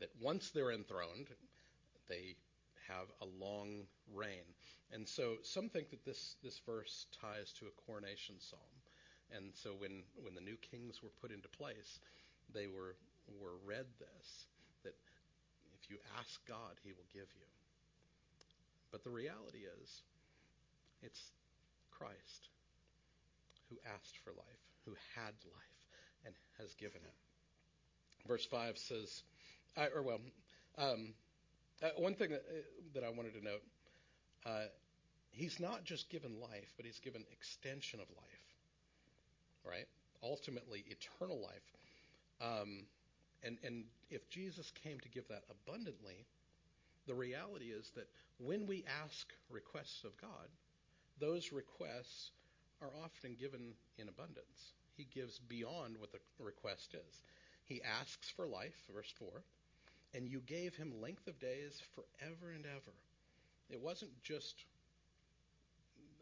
that 0.00 0.10
once 0.20 0.50
they're 0.50 0.72
enthroned, 0.72 1.28
they 2.08 2.36
have 2.88 3.06
a 3.20 3.44
long 3.44 3.82
reign. 4.14 4.46
And 4.92 5.08
so 5.08 5.36
some 5.42 5.68
think 5.68 5.90
that 5.90 6.04
this 6.04 6.36
this 6.42 6.60
verse 6.64 7.06
ties 7.20 7.52
to 7.58 7.66
a 7.66 7.82
coronation 7.86 8.36
psalm. 8.38 8.60
And 9.34 9.52
so 9.54 9.70
when 9.76 10.02
when 10.22 10.34
the 10.34 10.40
new 10.40 10.56
kings 10.56 11.02
were 11.02 11.12
put 11.20 11.32
into 11.32 11.48
place, 11.48 12.00
they 12.52 12.66
were 12.66 12.96
were 13.40 13.56
read 13.64 13.86
this 13.98 14.46
that 14.84 14.94
if 15.80 15.90
you 15.90 15.96
ask 16.18 16.40
God, 16.46 16.76
He 16.82 16.92
will 16.92 17.08
give 17.12 17.28
you. 17.34 17.46
But 18.92 19.04
the 19.04 19.10
reality 19.10 19.64
is, 19.82 20.02
it's 21.02 21.20
Christ 21.90 22.48
who 23.70 23.76
asked 23.94 24.18
for 24.22 24.30
life, 24.30 24.62
who 24.84 24.92
had 25.16 25.32
life, 25.44 25.80
and 26.26 26.34
has 26.58 26.74
given 26.74 27.00
it. 27.02 28.28
Verse 28.28 28.44
5 28.46 28.76
says, 28.78 29.22
I, 29.76 29.86
or 29.86 30.02
well, 30.02 30.20
um, 30.78 31.14
uh, 31.82 31.88
one 31.96 32.14
thing 32.14 32.30
that, 32.30 32.44
uh, 32.48 32.62
that, 32.94 33.04
I 33.04 33.08
wanted 33.08 33.34
to 33.34 33.42
note 33.42 33.62
uh, 34.46 34.66
he's 35.30 35.58
not 35.58 35.84
just 35.84 36.10
given 36.10 36.40
life, 36.40 36.72
but 36.76 36.86
he's 36.86 37.00
given 37.00 37.24
extension 37.32 37.98
of 38.00 38.06
life, 38.10 39.68
right? 39.68 39.88
Ultimately, 40.22 40.84
eternal 40.88 41.40
life. 41.40 41.72
Um, 42.40 42.84
and, 43.42 43.58
and 43.64 43.84
if 44.10 44.28
Jesus 44.28 44.70
came 44.84 45.00
to 45.00 45.08
give 45.08 45.26
that 45.28 45.42
abundantly, 45.50 46.26
the 47.06 47.14
reality 47.14 47.66
is 47.66 47.90
that 47.96 48.08
when 48.38 48.66
we 48.66 48.84
ask 49.04 49.26
requests 49.50 50.04
of 50.04 50.16
God, 50.20 50.48
those 51.18 51.52
requests 51.52 52.30
are 52.80 52.90
often 53.04 53.36
given 53.38 53.72
in 53.98 54.08
abundance. 54.08 54.74
He 54.96 55.06
gives 55.14 55.38
beyond 55.38 55.96
what 55.98 56.12
the 56.12 56.18
request 56.38 56.94
is. 56.94 57.22
He 57.64 57.80
asks 57.82 58.28
for 58.28 58.46
life, 58.46 58.74
verse 58.94 59.12
4, 59.18 59.28
and 60.14 60.28
you 60.28 60.40
gave 60.40 60.74
him 60.74 61.00
length 61.00 61.26
of 61.28 61.38
days 61.40 61.80
forever 61.94 62.52
and 62.52 62.66
ever. 62.66 62.94
It 63.70 63.80
wasn't 63.80 64.10
just 64.22 64.64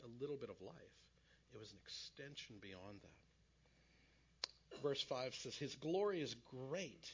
a 0.05 0.23
little 0.23 0.37
bit 0.37 0.51
of 0.51 0.61
life, 0.61 0.97
it 1.53 1.59
was 1.59 1.73
an 1.73 1.79
extension 1.85 2.57
beyond 2.61 3.01
that 3.03 3.21
verse 4.83 5.03
5 5.03 5.35
says, 5.35 5.57
His 5.57 5.75
glory 5.77 6.21
is 6.21 6.35
great 6.69 7.13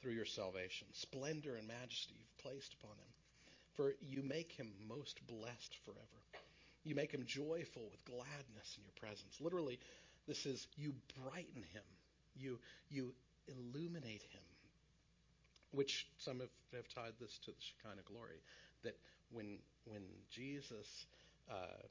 through 0.00 0.12
your 0.12 0.24
salvation. 0.24 0.86
Splendor 0.92 1.56
and 1.56 1.66
majesty 1.66 2.14
you've 2.18 2.38
placed 2.38 2.74
upon 2.74 2.96
him. 2.96 3.12
For 3.74 3.94
you 4.02 4.22
make 4.22 4.52
him 4.52 4.72
most 4.88 5.20
blessed 5.26 5.76
forever. 5.84 6.18
You 6.84 6.94
make 6.94 7.12
him 7.12 7.24
joyful 7.26 7.88
with 7.90 8.04
gladness 8.04 8.76
in 8.76 8.84
your 8.84 8.94
presence. 8.96 9.40
Literally, 9.40 9.78
this 10.26 10.46
is 10.46 10.66
you 10.76 10.94
brighten 11.22 11.62
him. 11.72 11.82
You 12.36 12.58
you 12.90 13.14
illuminate 13.46 14.22
him. 14.22 14.42
Which 15.70 16.06
some 16.18 16.40
have, 16.40 16.50
have 16.74 16.88
tied 16.88 17.12
this 17.20 17.38
to 17.44 17.50
the 17.50 17.56
Shekinah 17.60 18.02
glory. 18.04 18.40
That 18.84 18.96
when 19.30 19.58
when 19.84 20.02
Jesus 20.30 21.06
uh, 21.50 21.86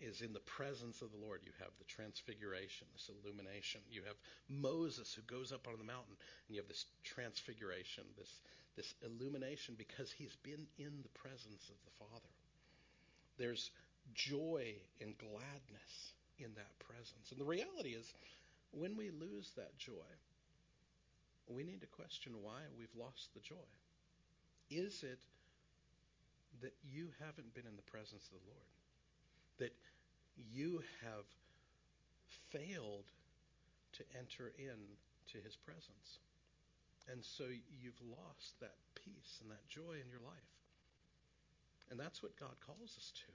is 0.00 0.22
in 0.22 0.32
the 0.32 0.40
presence 0.40 1.02
of 1.02 1.12
the 1.12 1.20
Lord. 1.20 1.40
You 1.44 1.52
have 1.60 1.72
the 1.78 1.84
transfiguration, 1.84 2.88
this 2.92 3.10
illumination. 3.12 3.80
You 3.90 4.02
have 4.08 4.16
Moses 4.48 5.12
who 5.12 5.22
goes 5.22 5.52
up 5.52 5.68
on 5.68 5.78
the 5.78 5.84
mountain, 5.84 6.16
and 6.16 6.56
you 6.56 6.60
have 6.60 6.68
this 6.68 6.86
transfiguration, 7.04 8.04
this, 8.16 8.32
this 8.76 8.94
illumination 9.04 9.76
because 9.76 10.10
he's 10.10 10.36
been 10.42 10.66
in 10.78 10.92
the 11.02 11.14
presence 11.20 11.68
of 11.68 11.78
the 11.84 11.94
Father. 12.00 12.32
There's 13.38 13.70
joy 14.14 14.74
and 15.00 15.16
gladness 15.18 15.92
in 16.38 16.52
that 16.56 16.72
presence. 16.80 17.30
And 17.30 17.40
the 17.40 17.44
reality 17.44 17.90
is, 17.90 18.08
when 18.72 18.96
we 18.96 19.10
lose 19.10 19.52
that 19.56 19.76
joy, 19.76 20.08
we 21.48 21.64
need 21.64 21.80
to 21.80 21.86
question 21.86 22.32
why 22.40 22.60
we've 22.78 22.94
lost 22.96 23.34
the 23.34 23.40
joy. 23.40 23.68
Is 24.70 25.02
it 25.02 25.18
that 26.62 26.72
you 26.84 27.08
haven't 27.18 27.54
been 27.54 27.66
in 27.66 27.76
the 27.76 27.90
presence 27.90 28.24
of 28.24 28.38
the 28.40 28.46
Lord? 28.46 28.70
that 29.60 29.76
you 30.52 30.82
have 31.02 31.26
failed 32.50 33.06
to 33.92 34.04
enter 34.18 34.52
in 34.58 34.78
to 35.32 35.38
his 35.44 35.56
presence. 35.56 36.18
And 37.10 37.24
so 37.24 37.44
you've 37.44 38.00
lost 38.06 38.60
that 38.60 38.76
peace 38.94 39.40
and 39.42 39.50
that 39.50 39.66
joy 39.68 39.98
in 39.98 40.08
your 40.10 40.22
life. 40.24 40.52
And 41.90 41.98
that's 41.98 42.22
what 42.22 42.38
God 42.38 42.54
calls 42.64 42.94
us 42.96 43.12
to. 43.26 43.30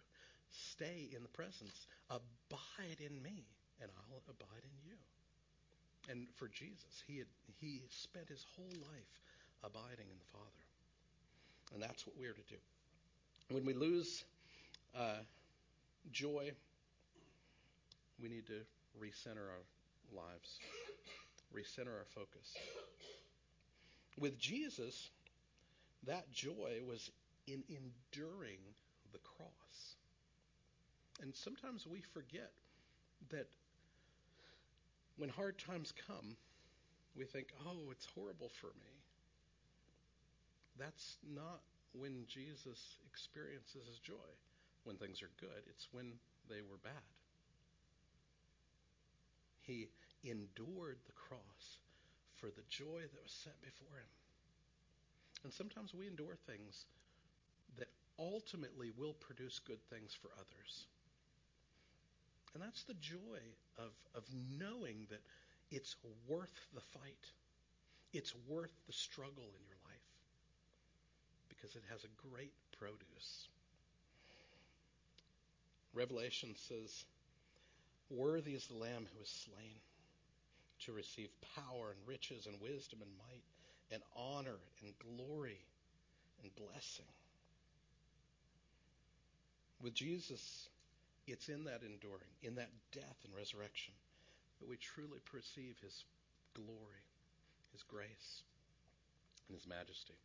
Stay 0.52 1.10
in 1.16 1.24
the 1.24 1.30
presence. 1.30 1.88
Abide 2.10 3.02
in 3.04 3.22
me, 3.22 3.44
and 3.82 3.92
I'll 3.92 4.24
abide 4.30 4.64
in 4.64 4.90
you. 4.90 4.96
And 6.10 6.28
for 6.36 6.48
Jesus, 6.48 7.04
he 7.08 7.18
had 7.18 7.28
he 7.60 7.82
spent 7.90 8.30
his 8.30 8.46
whole 8.56 8.78
life 8.92 9.20
abiding 9.64 10.08
in 10.10 10.18
the 10.20 10.32
Father. 10.32 10.64
And 11.74 11.82
that's 11.82 12.06
what 12.06 12.16
we're 12.18 12.34
to 12.34 12.48
do. 12.48 12.56
When 13.50 13.66
we 13.66 13.74
lose 13.74 14.24
uh, 14.96 15.18
joy, 16.12 16.52
we 18.22 18.30
need 18.30 18.48
to 18.48 18.62
recenter 19.00 19.48
our 19.50 19.66
lives, 20.16 20.60
recenter 21.54 21.94
our 21.98 22.06
focus. 22.14 22.56
With 24.20 24.38
Jesus, 24.38 25.10
that 26.06 26.32
joy 26.32 26.82
was 26.88 27.12
in 27.48 27.64
enduring 27.70 28.60
the 29.12 29.20
cross. 29.20 29.96
And 31.22 31.36
sometimes 31.36 31.88
we 31.88 32.02
forget 32.02 32.52
that 33.30 33.48
when 35.18 35.30
hard 35.30 35.58
times 35.58 35.94
come, 36.08 36.36
we 37.16 37.26
think, 37.26 37.48
oh, 37.66 37.92
it's 37.92 38.08
horrible 38.14 38.50
for 38.60 38.68
me. 38.68 38.92
That's 40.78 41.18
not 41.34 41.62
when 41.94 42.26
Jesus 42.28 42.98
experiences 43.10 43.88
his 43.88 44.00
joy 44.00 44.14
when 44.84 44.98
things 44.98 45.22
are 45.22 45.32
good, 45.40 45.64
it's 45.68 45.88
when 45.92 46.14
they 46.50 46.62
were 46.62 46.78
bad. 46.84 46.94
He 49.66 49.90
endured 50.24 50.98
the 51.06 51.14
cross 51.14 51.80
for 52.36 52.48
the 52.48 52.64
joy 52.70 53.02
that 53.02 53.24
was 53.24 53.32
set 53.32 53.60
before 53.62 53.98
him. 53.98 54.14
And 55.44 55.54
sometimes 55.54 55.94
we 55.94 56.08
endure 56.08 56.38
things 56.48 56.86
that 57.78 57.88
ultimately 58.20 58.92
will 58.98 59.14
produce 59.14 59.60
good 59.60 59.82
things 59.90 60.14
for 60.14 60.30
others. 60.40 60.86
And 62.54 62.64
that's 62.64 62.84
the 62.84 62.96
joy 62.96 63.42
of, 63.78 63.92
of 64.16 64.24
knowing 64.60 65.08
that 65.10 65.22
it's 65.72 65.96
worth 66.28 66.68
the 66.74 66.82
fight. 66.82 67.32
It's 68.14 68.34
worth 68.48 68.74
the 68.88 68.94
struggle 68.94 69.44
in 69.44 69.68
your 69.68 69.78
life 69.84 69.96
because 71.50 71.76
it 71.76 71.84
has 71.92 72.04
a 72.04 72.30
great 72.30 72.54
produce. 72.80 73.50
Revelation 75.94 76.56
says, 76.56 77.06
Worthy 78.10 78.54
is 78.54 78.68
the 78.68 78.78
Lamb 78.78 79.08
who 79.12 79.20
was 79.20 79.30
slain 79.30 79.76
to 80.86 80.92
receive 80.92 81.30
power 81.56 81.92
and 81.92 82.08
riches 82.08 82.46
and 82.46 82.60
wisdom 82.62 83.00
and 83.02 83.12
might 83.18 83.44
and 83.92 84.02
honor 84.16 84.58
and 84.84 84.94
glory 85.18 85.60
and 86.42 86.52
blessing. 86.56 87.06
With 89.82 89.94
Jesus, 89.94 90.70
it's 91.28 91.50
in 91.50 91.66
that 91.66 91.82
enduring, 91.82 92.34
in 92.44 92.56
that 92.56 92.70
death 92.92 93.18
and 93.26 93.36
resurrection, 93.36 93.94
that 94.60 94.70
we 94.70 94.78
truly 94.78 95.20
perceive 95.26 95.76
his 95.82 96.04
glory, 96.54 97.04
his 97.74 97.84
grace, 97.84 98.44
and 99.48 99.58
his 99.58 99.68
majesty. 99.68 100.16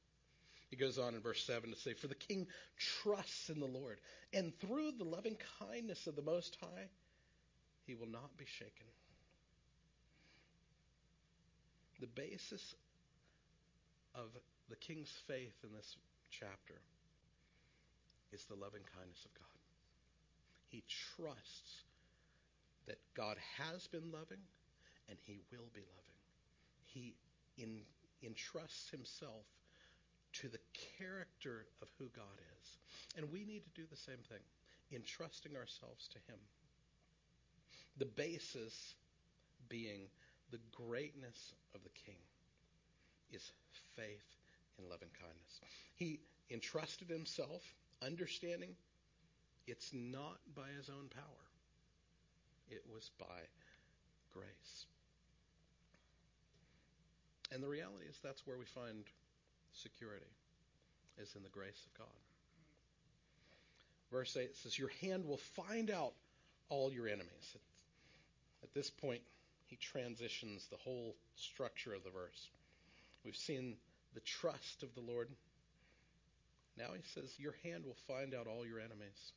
He 0.71 0.77
goes 0.77 0.99
on 0.99 1.15
in 1.15 1.21
verse 1.21 1.45
7 1.45 1.71
to 1.71 1.77
say, 1.77 1.95
For 1.95 2.07
the 2.07 2.15
king 2.15 2.47
trusts 2.79 3.51
in 3.51 3.59
the 3.59 3.67
Lord, 3.67 3.99
and 4.33 4.57
through 4.61 4.93
the 4.93 5.05
loving 5.05 5.37
kindness 5.59 6.07
of 6.07 6.15
the 6.15 6.23
Most 6.23 6.57
High, 6.61 6.89
he 7.87 7.95
will 7.95 8.09
not 8.09 8.37
be 8.37 8.45
shaken. 8.47 8.87
The 12.01 12.07
basis 12.07 12.75
of 14.15 14.29
the 14.69 14.77
king's 14.77 15.13
faith 15.27 15.55
in 15.65 15.73
this 15.73 15.97
chapter 16.31 16.81
is 18.33 18.45
the 18.45 18.55
loving 18.55 18.83
kindness 18.97 19.25
of 19.25 19.35
God. 19.35 19.59
He 20.69 20.85
trusts 21.17 21.85
that 22.87 22.99
God 23.15 23.37
has 23.59 23.87
been 23.89 24.11
loving 24.13 24.43
and 25.09 25.19
he 25.27 25.41
will 25.51 25.69
be 25.75 25.83
loving. 25.83 26.21
He 26.87 27.15
in, 27.59 27.81
entrusts 28.23 28.91
himself 28.91 29.45
to 30.33 30.49
the 30.49 30.61
character 30.99 31.67
of 31.83 31.89
who 31.99 32.07
God 32.15 32.39
is. 32.39 32.79
And 33.17 33.31
we 33.33 33.45
need 33.45 33.65
to 33.65 33.81
do 33.81 33.87
the 33.91 33.97
same 33.97 34.23
thing, 34.29 34.43
entrusting 34.93 35.57
ourselves 35.57 36.09
to 36.09 36.19
Him. 36.31 36.39
The 38.01 38.07
basis 38.07 38.95
being 39.69 40.09
the 40.51 40.59
greatness 40.73 41.53
of 41.75 41.83
the 41.85 41.91
King 41.91 42.17
is 43.31 43.53
faith 43.95 44.37
in 44.79 44.89
loving 44.89 45.11
kindness. 45.21 45.61
He 45.95 46.19
entrusted 46.51 47.11
himself, 47.11 47.63
understanding 48.03 48.71
it's 49.67 49.91
not 49.93 50.39
by 50.57 50.69
his 50.79 50.89
own 50.89 51.09
power, 51.11 51.45
it 52.71 52.83
was 52.93 53.11
by 53.19 53.27
grace. 54.33 54.87
And 57.53 57.63
the 57.63 57.69
reality 57.69 58.07
is 58.09 58.19
that's 58.23 58.47
where 58.47 58.57
we 58.57 58.65
find 58.65 59.05
security, 59.75 60.33
is 61.19 61.35
in 61.37 61.43
the 61.43 61.51
grace 61.51 61.87
of 61.87 61.99
God. 61.99 62.21
Verse 64.11 64.37
8 64.41 64.57
says, 64.57 64.79
Your 64.79 64.91
hand 65.03 65.27
will 65.27 65.37
find 65.37 65.91
out 65.91 66.15
all 66.71 66.91
your 66.91 67.07
enemies. 67.07 67.57
At 68.63 68.75
this 68.75 68.91
point, 68.91 69.23
he 69.67 69.77
transitions 69.77 70.67
the 70.67 70.77
whole 70.77 71.15
structure 71.37 71.95
of 71.95 72.05
the 72.05 72.11
verse. 72.11 72.51
We've 73.25 73.37
seen 73.37 73.77
the 74.15 74.21
trust 74.21 74.83
of 74.83 74.95
the 74.95 75.01
Lord. 75.01 75.29
Now 76.77 76.89
he 76.95 77.03
says, 77.15 77.39
Your 77.39 77.55
hand 77.63 77.85
will 77.85 77.97
find 78.07 78.35
out 78.35 78.47
all 78.47 78.67
your 78.67 78.81
enemies. 78.81 79.33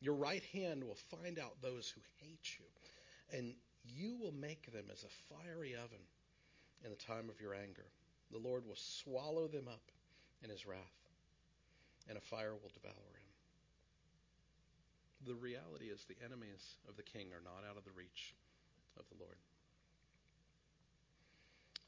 Your 0.00 0.14
right 0.14 0.42
hand 0.52 0.84
will 0.84 0.98
find 1.10 1.38
out 1.38 1.62
those 1.62 1.88
who 1.88 2.00
hate 2.20 2.58
you, 2.58 3.38
and 3.38 3.54
you 3.84 4.16
will 4.20 4.32
make 4.32 4.72
them 4.72 4.86
as 4.92 5.04
a 5.04 5.34
fiery 5.34 5.74
oven 5.74 6.04
in 6.84 6.90
the 6.90 6.96
time 6.96 7.28
of 7.30 7.40
your 7.40 7.54
anger. 7.54 7.86
The 8.30 8.38
Lord 8.38 8.66
will 8.66 8.76
swallow 8.76 9.48
them 9.48 9.68
up 9.68 9.92
in 10.42 10.50
his 10.50 10.66
wrath, 10.66 10.78
and 12.08 12.18
a 12.18 12.20
fire 12.20 12.52
will 12.52 12.70
devour 12.74 12.92
him. 12.92 13.23
The 15.26 15.34
reality 15.34 15.86
is 15.86 16.04
the 16.04 16.22
enemies 16.24 16.76
of 16.88 16.96
the 16.96 17.02
king 17.02 17.28
are 17.32 17.44
not 17.44 17.68
out 17.68 17.76
of 17.76 17.84
the 17.84 17.96
reach 17.96 18.34
of 18.98 19.04
the 19.08 19.22
Lord. 19.22 19.36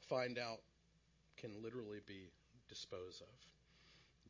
Find 0.09 0.37
out 0.39 0.59
can 1.37 1.51
literally 1.61 1.99
be 2.07 2.31
dispose 2.69 3.21
of. 3.21 3.35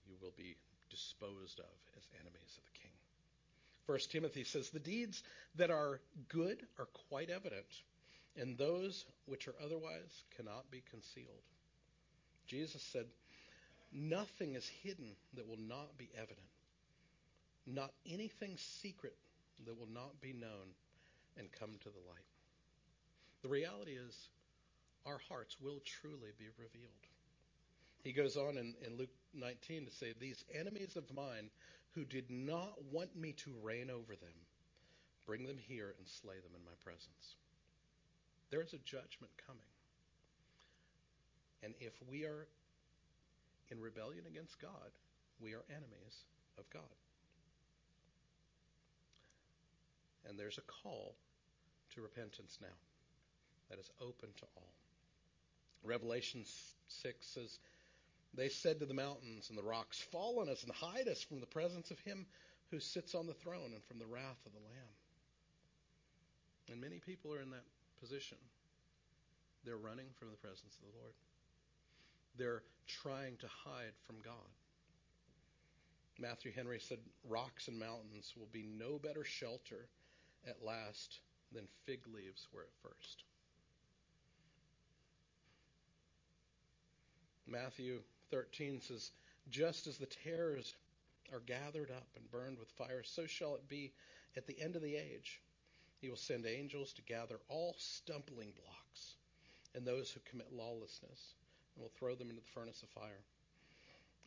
You 0.08 0.16
will 0.22 0.34
be 0.38 0.56
disposed 0.90 1.60
of 1.60 1.76
as 1.98 2.04
enemies 2.20 2.58
of 2.58 2.64
the 2.66 2.80
king. 2.80 2.92
First 3.86 4.12
Timothy 4.12 4.44
says, 4.44 4.70
The 4.70 4.80
deeds 4.80 5.24
that 5.56 5.72
are 5.72 6.02
good 6.28 6.64
are 6.78 6.88
quite 7.10 7.30
evident, 7.30 7.66
and 8.36 8.58
those 8.58 9.06
which 9.26 9.48
are 9.48 9.56
otherwise 9.64 10.24
cannot 10.36 10.70
be 10.70 10.84
concealed. 10.90 11.44
Jesus 12.48 12.82
said, 12.82 13.06
Nothing 13.94 14.56
is 14.56 14.70
hidden 14.84 15.16
that 15.36 15.48
will 15.48 15.60
not 15.60 15.98
be 15.98 16.10
evident, 16.16 16.48
not 17.68 17.92
anything 18.06 18.58
secret 18.58 19.16
that 19.66 19.78
will 19.78 19.92
not 19.94 20.20
be 20.22 20.34
known 20.34 20.74
and 21.38 21.52
come 21.52 21.72
to 21.82 21.90
the 21.90 22.08
light. 22.08 22.26
The 23.44 23.50
reality 23.50 23.92
is, 23.92 24.30
our 25.06 25.20
hearts 25.30 25.56
will 25.62 25.80
truly 25.86 26.32
be 26.38 26.48
revealed. 26.58 27.06
He 28.04 28.14
goes 28.14 28.38
on 28.38 28.58
in, 28.58 28.74
in, 28.86 28.98
Luke 28.98 29.14
19 29.34 29.86
to 29.86 29.92
say, 29.92 30.14
These 30.20 30.44
enemies 30.58 30.96
of 30.96 31.04
mine 31.14 31.50
who 31.92 32.06
did 32.06 32.30
not 32.30 32.74
want 32.92 33.16
me 33.16 33.34
to 33.44 33.52
reign 33.62 33.90
over 33.90 34.16
them, 34.16 34.38
bring 35.26 35.46
them 35.46 35.58
here 35.58 35.94
and 35.98 36.08
slay 36.08 36.36
them 36.36 36.52
in 36.56 36.64
my 36.64 36.76
presence. 36.84 37.36
There 38.50 38.62
is 38.62 38.74
a 38.74 38.80
judgment 38.80 39.32
coming. 39.46 39.62
And 41.64 41.74
if 41.80 41.94
we 42.10 42.24
are 42.24 42.48
in 43.70 43.82
rebellion 43.82 44.24
against 44.28 44.62
God, 44.62 44.92
we 45.42 45.54
are 45.54 45.64
enemies 45.70 46.24
of 46.58 46.70
God. 46.70 46.84
And 50.28 50.38
there's 50.38 50.58
a 50.58 50.84
call 50.84 51.16
to 51.96 52.02
repentance 52.02 52.58
now 52.62 52.76
that 53.70 53.80
is 53.80 53.90
open 54.02 54.30
to 54.38 54.46
all. 54.56 54.74
Revelation 55.84 56.44
6 56.88 57.28
says, 57.28 57.60
They 58.34 58.50
said 58.50 58.80
to 58.80 58.86
the 58.86 58.94
mountains 58.94 59.50
and 59.50 59.58
the 59.58 59.64
rocks, 59.64 60.00
Fall 60.12 60.40
on 60.40 60.50
us 60.50 60.64
and 60.64 60.72
hide 60.72 61.08
us 61.08 61.22
from 61.22 61.40
the 61.40 61.46
presence 61.46 61.92
of 61.92 62.00
him 62.00 62.26
who 62.72 62.80
sits 62.80 63.16
on 63.16 63.28
the 63.28 63.34
throne 63.34 63.72
and 63.74 63.84
from 63.86 64.00
the 64.00 64.06
wrath 64.06 64.46
of 64.46 64.52
the 64.52 64.60
Lamb. 64.60 64.96
And 66.72 66.82
many 66.82 67.00
people 67.00 67.34
are 67.34 67.42
in 67.42 67.52
that 67.52 67.64
position. 68.02 68.38
They're 69.64 69.78
running 69.78 70.08
from 70.20 70.30
the 70.32 70.38
presence 70.38 70.76
of 70.76 70.92
the 70.92 71.00
Lord. 71.00 71.14
They're 72.38 72.64
trying 72.88 73.38
to 73.38 73.48
hide 73.48 73.94
from 74.06 74.18
God. 74.24 74.34
Matthew 76.20 76.52
Henry 76.52 76.80
said, 76.80 77.00
Rocks 77.28 77.68
and 77.68 77.80
mountains 77.80 78.34
will 78.38 78.50
be 78.52 78.68
no 78.68 79.00
better 79.00 79.24
shelter 79.24 79.88
at 80.48 80.64
last 80.64 81.20
than 81.52 81.68
fig 81.86 82.02
leaves 82.08 82.48
were 82.54 82.64
at 82.64 82.90
first. 82.90 83.24
Matthew 87.46 88.02
13 88.32 88.82
says, 88.82 89.12
Just 89.50 89.88
as 89.88 89.98
the 89.98 90.06
tares 90.06 90.76
are 91.32 91.40
gathered 91.40 91.92
up 91.92 92.08
and 92.16 92.30
burned 92.32 92.60
with 92.60 92.70
fire, 92.72 93.04
so 93.04 93.26
shall 93.26 93.56
it 93.56 93.68
be 93.70 93.94
at 94.36 94.48
the 94.48 94.60
end 94.60 94.76
of 94.76 94.82
the 94.82 94.96
age. 94.96 95.42
He 96.00 96.10
will 96.10 96.18
send 96.18 96.46
angels 96.46 96.94
to 96.94 97.02
gather 97.02 97.40
all 97.50 97.76
stumbling 97.78 98.52
blocks 98.56 99.16
and 99.76 99.86
those 99.86 100.12
who 100.12 100.20
commit 100.30 100.52
lawlessness, 100.52 101.36
and 101.76 101.84
will 101.84 101.92
throw 101.98 102.16
them 102.16 102.30
into 102.30 102.42
the 102.42 102.48
furnace 102.48 102.82
of 102.84 102.90
fire. 102.90 103.24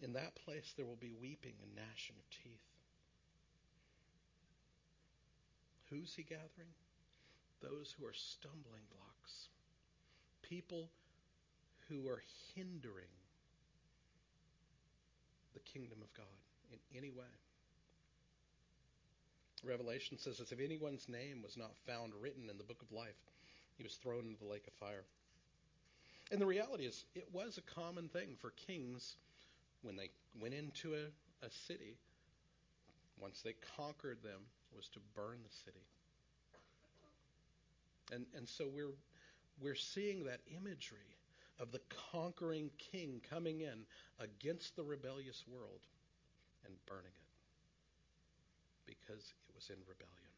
In 0.00 0.12
that 0.14 0.37
place 0.37 0.72
there 0.76 0.87
will 0.87 0.96
be 0.96 1.12
weeping 1.20 1.54
and 1.62 1.74
gnashing 1.74 2.16
of 2.18 2.30
teeth. 2.30 2.69
Who's 5.90 6.14
he 6.14 6.22
gathering? 6.22 6.72
Those 7.61 7.94
who 7.98 8.07
are 8.07 8.14
stumbling 8.14 8.83
blocks. 8.90 9.48
People 10.42 10.88
who 11.88 12.09
are 12.09 12.22
hindering 12.55 13.11
the 15.55 15.61
kingdom 15.61 15.98
of 16.00 16.12
God 16.14 16.26
in 16.72 16.79
any 16.96 17.11
way. 17.11 17.24
Revelation 19.64 20.16
says 20.16 20.38
that 20.38 20.53
if 20.53 20.61
anyone's 20.61 21.09
name 21.09 21.42
was 21.42 21.57
not 21.57 21.76
found 21.87 22.12
written 22.20 22.48
in 22.48 22.57
the 22.57 22.64
book 22.64 22.81
of 22.81 22.92
life, 22.92 23.18
he 23.76 23.83
was 23.83 23.94
thrown 23.94 24.24
into 24.26 24.38
the 24.38 24.50
lake 24.50 24.66
of 24.66 24.72
fire. 24.74 25.05
And 26.31 26.40
the 26.40 26.46
reality 26.46 26.85
is, 26.85 27.05
it 27.14 27.29
was 27.33 27.59
a 27.59 27.74
common 27.74 28.09
thing 28.09 28.37
for 28.40 28.50
kings 28.50 29.16
when 29.83 29.96
they 29.96 30.11
went 30.40 30.55
into 30.55 30.94
a, 30.94 31.44
a 31.44 31.50
city, 31.66 31.96
once 33.18 33.42
they 33.42 33.55
conquered 33.76 34.22
them, 34.22 34.40
was 34.76 34.88
to 34.88 35.00
burn 35.14 35.38
the 35.42 35.54
city. 35.64 35.85
And, 38.12 38.26
and 38.37 38.48
so 38.48 38.66
we're, 38.74 38.94
we're 39.61 39.74
seeing 39.74 40.24
that 40.24 40.40
imagery 40.56 41.16
of 41.61 41.70
the 41.72 41.80
conquering 42.12 42.70
king 42.78 43.20
coming 43.28 43.61
in 43.61 43.85
against 44.18 44.76
the 44.76 44.83
rebellious 44.83 45.44
world 45.46 45.80
and 46.66 46.74
burning 46.87 47.12
it 47.12 47.30
because 48.87 49.33
it 49.48 49.54
was 49.54 49.70
in 49.70 49.76
rebellion. 49.87 50.35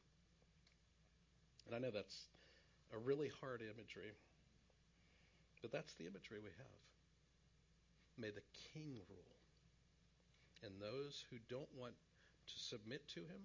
And 1.66 1.74
I 1.74 1.78
know 1.78 1.90
that's 1.90 2.26
a 2.92 2.98
really 2.98 3.30
hard 3.40 3.62
imagery, 3.62 4.12
but 5.62 5.72
that's 5.72 5.94
the 5.94 6.04
imagery 6.04 6.38
we 6.42 6.50
have. 6.58 6.80
May 8.18 8.28
the 8.28 8.44
king 8.74 8.98
rule, 9.08 9.32
and 10.62 10.72
those 10.80 11.24
who 11.30 11.38
don't 11.48 11.70
want 11.78 11.94
to 12.46 12.58
submit 12.58 13.08
to 13.08 13.20
him 13.20 13.40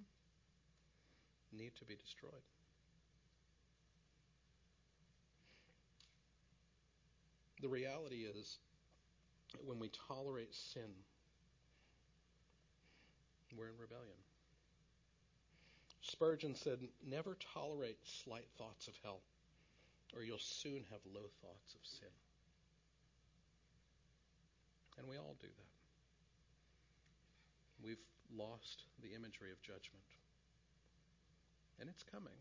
need 1.51 1.71
to 1.79 1.86
be 1.86 1.95
destroyed. 1.95 2.31
The 7.62 7.69
reality 7.69 8.25
is, 8.25 8.60
when 9.65 9.79
we 9.79 9.89
tolerate 10.07 10.53
sin, 10.53 10.91
we're 13.57 13.67
in 13.67 13.77
rebellion. 13.79 14.17
Spurgeon 16.01 16.55
said, 16.55 16.79
Never 17.05 17.38
tolerate 17.53 17.97
slight 18.03 18.47
thoughts 18.57 18.88
of 18.88 18.93
hell, 19.03 19.21
or 20.15 20.23
you'll 20.23 20.38
soon 20.38 20.83
have 20.91 20.99
low 21.05 21.29
thoughts 21.41 21.73
of 21.73 21.81
sin. 21.83 22.13
And 24.97 25.07
we 25.07 25.17
all 25.17 25.36
do 25.41 25.47
that. 25.47 25.73
We've 27.83 27.97
lost 28.36 28.83
the 29.01 29.13
imagery 29.13 29.51
of 29.51 29.62
judgment. 29.62 30.03
And 31.79 31.89
it's 31.89 32.03
coming, 32.03 32.39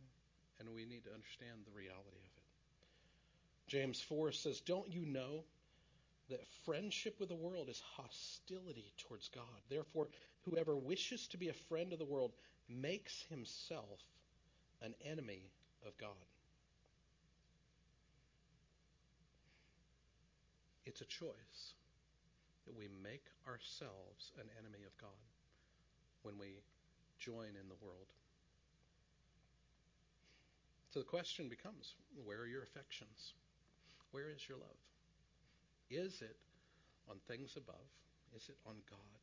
and 0.60 0.68
we 0.74 0.84
need 0.86 1.04
to 1.04 1.12
understand 1.14 1.60
the 1.64 1.76
reality 1.76 2.18
of 2.18 2.32
it. 2.36 2.42
James 3.68 4.00
4 4.00 4.32
says, 4.32 4.60
Don't 4.60 4.90
you 4.92 5.06
know 5.06 5.44
that 6.30 6.46
friendship 6.64 7.16
with 7.20 7.28
the 7.28 7.34
world 7.34 7.68
is 7.68 7.82
hostility 7.96 8.92
towards 8.98 9.28
God? 9.28 9.44
Therefore, 9.68 10.08
whoever 10.44 10.76
wishes 10.76 11.26
to 11.28 11.38
be 11.38 11.48
a 11.48 11.54
friend 11.68 11.92
of 11.92 11.98
the 11.98 12.04
world 12.04 12.32
makes 12.68 13.24
himself 13.30 14.00
an 14.82 14.94
enemy 15.04 15.42
of 15.86 15.96
God. 15.98 16.10
It's 20.86 21.00
a 21.00 21.06
choice 21.06 21.74
that 22.66 22.76
we 22.76 22.88
make 23.02 23.24
ourselves 23.46 24.32
an 24.40 24.48
enemy 24.58 24.84
of 24.86 24.96
God. 24.98 25.10
when 26.22 26.38
we 26.38 26.58
join 27.18 27.54
in 27.54 27.68
the 27.68 27.78
world. 27.86 28.08
So 30.96 31.00
the 31.00 31.08
question 31.08 31.50
becomes 31.50 31.94
where 32.24 32.38
are 32.38 32.46
your 32.46 32.62
affections? 32.62 33.34
Where 34.12 34.30
is 34.30 34.48
your 34.48 34.56
love? 34.56 34.80
Is 35.90 36.22
it 36.22 36.38
on 37.06 37.16
things 37.28 37.52
above? 37.54 37.84
Is 38.34 38.48
it 38.48 38.56
on 38.66 38.76
God? 38.88 39.20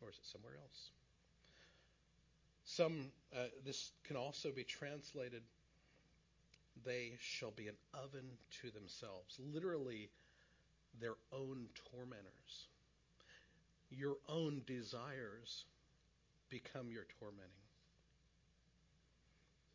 Or 0.00 0.08
is 0.08 0.16
it 0.16 0.24
somewhere 0.24 0.54
else? 0.62 0.92
Some, 2.64 3.12
uh, 3.36 3.48
this 3.66 3.90
can 4.02 4.16
also 4.16 4.50
be 4.50 4.64
translated, 4.64 5.42
they 6.86 7.12
shall 7.20 7.50
be 7.50 7.68
an 7.68 7.76
oven 7.92 8.24
to 8.62 8.70
themselves. 8.70 9.38
Literally, 9.52 10.08
their 11.02 11.16
own 11.34 11.66
tormentors. 11.92 12.68
Your 13.90 14.16
own 14.26 14.62
desires 14.66 15.66
become 16.48 16.90
your 16.90 17.04
tormenting. 17.18 17.69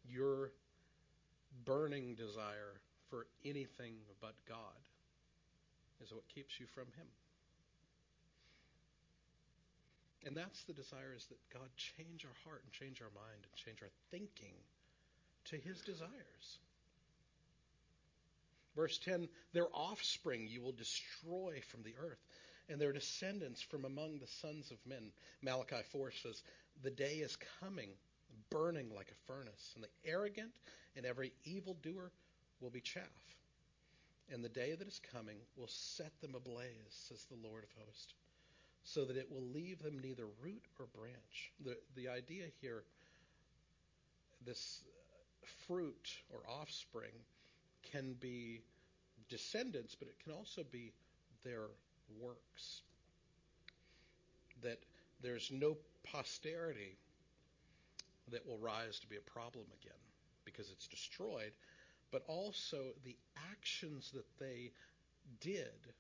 Your 0.09 0.51
burning 1.65 2.15
desire 2.15 2.81
for 3.09 3.27
anything 3.43 3.95
but 4.21 4.33
God 4.47 4.57
is 6.03 6.13
what 6.13 6.27
keeps 6.33 6.59
you 6.59 6.65
from 6.67 6.85
Him. 6.97 7.07
And 10.25 10.35
that's 10.35 10.63
the 10.63 10.73
desire 10.73 11.13
is 11.15 11.25
that 11.27 11.37
God 11.53 11.69
change 11.77 12.25
our 12.25 12.49
heart 12.49 12.63
and 12.63 12.73
change 12.73 13.01
our 13.01 13.13
mind 13.13 13.43
and 13.43 13.53
change 13.55 13.81
our 13.81 13.91
thinking 14.09 14.55
to 15.45 15.57
His 15.57 15.81
desires. 15.81 16.57
Verse 18.75 18.97
10 18.97 19.27
Their 19.53 19.67
offspring 19.73 20.47
you 20.49 20.61
will 20.61 20.73
destroy 20.73 21.61
from 21.69 21.83
the 21.83 21.93
earth, 22.01 22.19
and 22.69 22.81
their 22.81 22.91
descendants 22.91 23.61
from 23.61 23.85
among 23.85 24.19
the 24.19 24.27
sons 24.41 24.71
of 24.71 24.77
men. 24.85 25.11
Malachi 25.43 25.81
4 25.91 26.11
says, 26.11 26.41
The 26.83 26.89
day 26.89 27.17
is 27.17 27.37
coming, 27.61 27.89
burning 28.49 28.89
like 28.95 29.11
a 29.11 29.31
furnace, 29.31 29.73
and 29.75 29.83
the 29.83 30.09
arrogant 30.09 30.51
and 30.95 31.05
every 31.05 31.31
evildoer 31.43 32.11
will 32.61 32.69
be 32.69 32.81
chaff. 32.81 33.03
And 34.31 34.43
the 34.43 34.49
day 34.49 34.73
that 34.75 34.87
is 34.87 34.99
coming 35.13 35.37
will 35.55 35.67
set 35.67 36.19
them 36.21 36.35
ablaze, 36.35 36.69
says 36.89 37.25
the 37.29 37.47
Lord 37.47 37.63
of 37.63 37.69
hosts, 37.85 38.13
so 38.83 39.05
that 39.05 39.17
it 39.17 39.31
will 39.31 39.47
leave 39.53 39.81
them 39.81 39.99
neither 39.99 40.25
root 40.41 40.63
or 40.79 40.87
branch. 40.95 41.51
The, 41.63 41.77
the 41.95 42.09
idea 42.09 42.45
here, 42.61 42.83
this 44.45 44.83
fruit 45.67 46.09
or 46.33 46.39
offspring, 46.49 47.11
can 47.91 48.15
be 48.19 48.61
descendants, 49.29 49.95
but 49.95 50.07
it 50.07 50.15
can 50.23 50.33
also 50.33 50.63
be 50.71 50.91
their 51.43 51.67
works. 52.19 52.81
That 54.63 54.79
there's 55.21 55.51
no 55.51 55.77
posterity 56.03 56.97
that 58.31 58.45
will 58.45 58.57
rise 58.57 58.99
to 58.99 59.07
be 59.07 59.17
a 59.17 59.31
problem 59.31 59.65
again 59.81 59.93
because 60.45 60.69
it's 60.71 60.87
destroyed, 60.87 61.51
but 62.11 62.23
also 62.27 62.93
the 63.03 63.15
actions 63.51 64.11
that 64.13 64.25
they 64.39 64.71
did, 65.41 65.93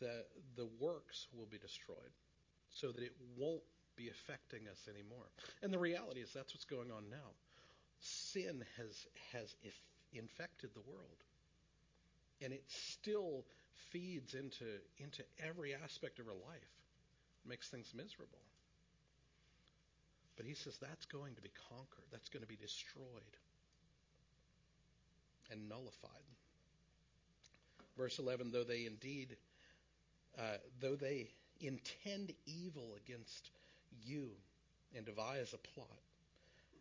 the, 0.00 0.24
the 0.56 0.68
works 0.78 1.26
will 1.36 1.46
be 1.46 1.58
destroyed 1.58 2.12
so 2.70 2.92
that 2.92 3.02
it 3.02 3.14
won't 3.36 3.62
be 3.96 4.08
affecting 4.08 4.68
us 4.68 4.86
anymore. 4.88 5.26
And 5.62 5.72
the 5.72 5.78
reality 5.78 6.20
is 6.20 6.30
that's 6.32 6.54
what's 6.54 6.64
going 6.64 6.90
on 6.90 7.10
now. 7.10 7.32
Sin 8.00 8.64
has, 8.76 9.06
has 9.32 9.56
infected 10.12 10.70
the 10.74 10.88
world. 10.88 11.24
And 12.40 12.52
it 12.52 12.62
still 12.68 13.44
feeds 13.90 14.34
into, 14.34 14.64
into 14.98 15.24
every 15.44 15.74
aspect 15.74 16.20
of 16.20 16.28
our 16.28 16.34
life, 16.34 16.70
makes 17.44 17.68
things 17.68 17.92
miserable. 17.94 18.38
But 20.38 20.46
he 20.46 20.54
says 20.54 20.78
that's 20.78 21.04
going 21.04 21.34
to 21.34 21.42
be 21.42 21.50
conquered, 21.68 22.04
that's 22.12 22.28
going 22.28 22.42
to 22.42 22.48
be 22.48 22.56
destroyed 22.56 23.04
and 25.50 25.68
nullified. 25.68 26.12
Verse 27.96 28.20
11 28.20 28.52
though 28.52 28.62
they 28.62 28.86
indeed, 28.86 29.36
uh, 30.38 30.58
though 30.80 30.94
they 30.94 31.28
intend 31.60 32.32
evil 32.46 32.94
against 33.04 33.50
you 34.04 34.28
and 34.96 35.04
devise 35.04 35.52
a 35.52 35.58
plot, 35.58 35.98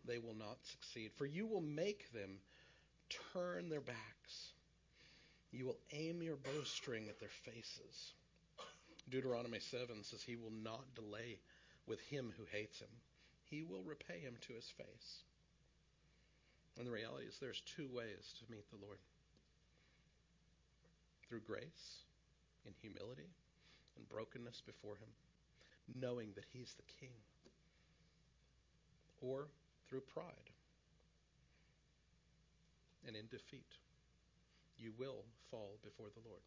they 0.06 0.20
will 0.20 0.36
not 0.36 0.58
succeed. 0.62 1.12
For 1.18 1.26
you 1.26 1.48
will 1.48 1.62
make 1.62 2.14
them 2.14 2.38
turn 3.34 3.70
their 3.70 3.82
backs. 3.82 4.54
You 5.52 5.66
will 5.66 5.80
aim 5.92 6.22
your 6.22 6.38
bowstring 6.38 7.08
at 7.10 7.20
their 7.20 7.30
faces. 7.30 8.14
Deuteronomy 9.10 9.60
7 9.60 10.04
says, 10.04 10.22
He 10.22 10.36
will 10.36 10.54
not 10.64 10.94
delay 10.94 11.40
with 11.88 12.02
him 12.02 12.34
who 12.38 12.44
hates 12.52 12.80
him. 12.80 12.90
He 13.50 13.64
will 13.64 13.84
repay 13.84 14.20
him 14.20 14.36
to 14.48 14.54
his 14.54 14.72
face. 14.78 15.24
And 16.78 16.86
the 16.86 16.92
reality 16.92 17.26
is 17.26 17.38
there's 17.40 17.62
two 17.62 17.88
ways 17.94 18.34
to 18.40 18.52
meet 18.52 18.70
the 18.70 18.86
Lord. 18.86 19.00
Through 21.28 21.42
grace, 21.42 22.04
in 22.66 22.74
humility, 22.82 23.30
and 23.96 24.08
brokenness 24.10 24.62
before 24.66 24.96
him, 24.96 25.10
knowing 26.00 26.30
that 26.36 26.46
he's 26.54 26.74
the 26.76 26.84
king. 27.00 27.16
Or 29.22 29.48
through 29.90 30.02
pride 30.02 30.52
and 33.08 33.16
in 33.16 33.26
defeat. 33.32 33.74
You 34.78 34.92
will 35.00 35.24
fall 35.50 35.80
before 35.84 36.08
the 36.14 36.28
Lord. 36.28 36.42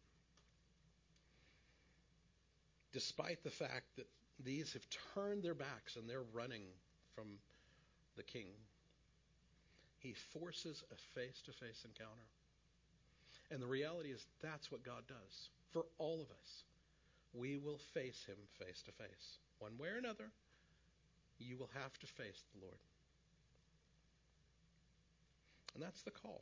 Despite 2.93 3.43
the 3.43 3.49
fact 3.49 3.95
that 3.97 4.07
these 4.43 4.73
have 4.73 4.85
turned 5.13 5.43
their 5.43 5.55
backs 5.55 5.95
and 5.95 6.09
they're 6.09 6.23
running 6.33 6.63
from 7.15 7.27
the 8.17 8.23
king, 8.23 8.47
he 9.99 10.13
forces 10.13 10.83
a 10.91 11.19
face 11.19 11.41
to 11.45 11.51
face 11.51 11.85
encounter. 11.85 12.27
And 13.51 13.61
the 13.61 13.67
reality 13.67 14.09
is 14.09 14.25
that's 14.41 14.71
what 14.71 14.83
God 14.83 15.03
does 15.07 15.49
for 15.71 15.85
all 15.97 16.21
of 16.21 16.31
us. 16.31 16.63
We 17.33 17.57
will 17.57 17.79
face 17.93 18.25
him 18.25 18.37
face 18.59 18.81
to 18.83 18.91
face. 18.91 19.37
One 19.59 19.77
way 19.77 19.89
or 19.89 19.97
another, 19.97 20.31
you 21.39 21.57
will 21.57 21.69
have 21.73 21.97
to 21.99 22.07
face 22.07 22.43
the 22.53 22.61
Lord. 22.61 22.79
And 25.75 25.83
that's 25.83 26.01
the 26.01 26.11
call. 26.11 26.41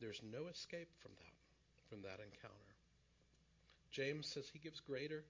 There's 0.00 0.20
no 0.32 0.48
escape 0.50 0.88
from 1.00 1.12
that, 1.18 1.88
from 1.88 2.02
that 2.02 2.24
encounter. 2.24 2.74
James 3.90 4.26
says 4.26 4.48
he 4.52 4.58
gives 4.58 4.80
greater 4.80 5.24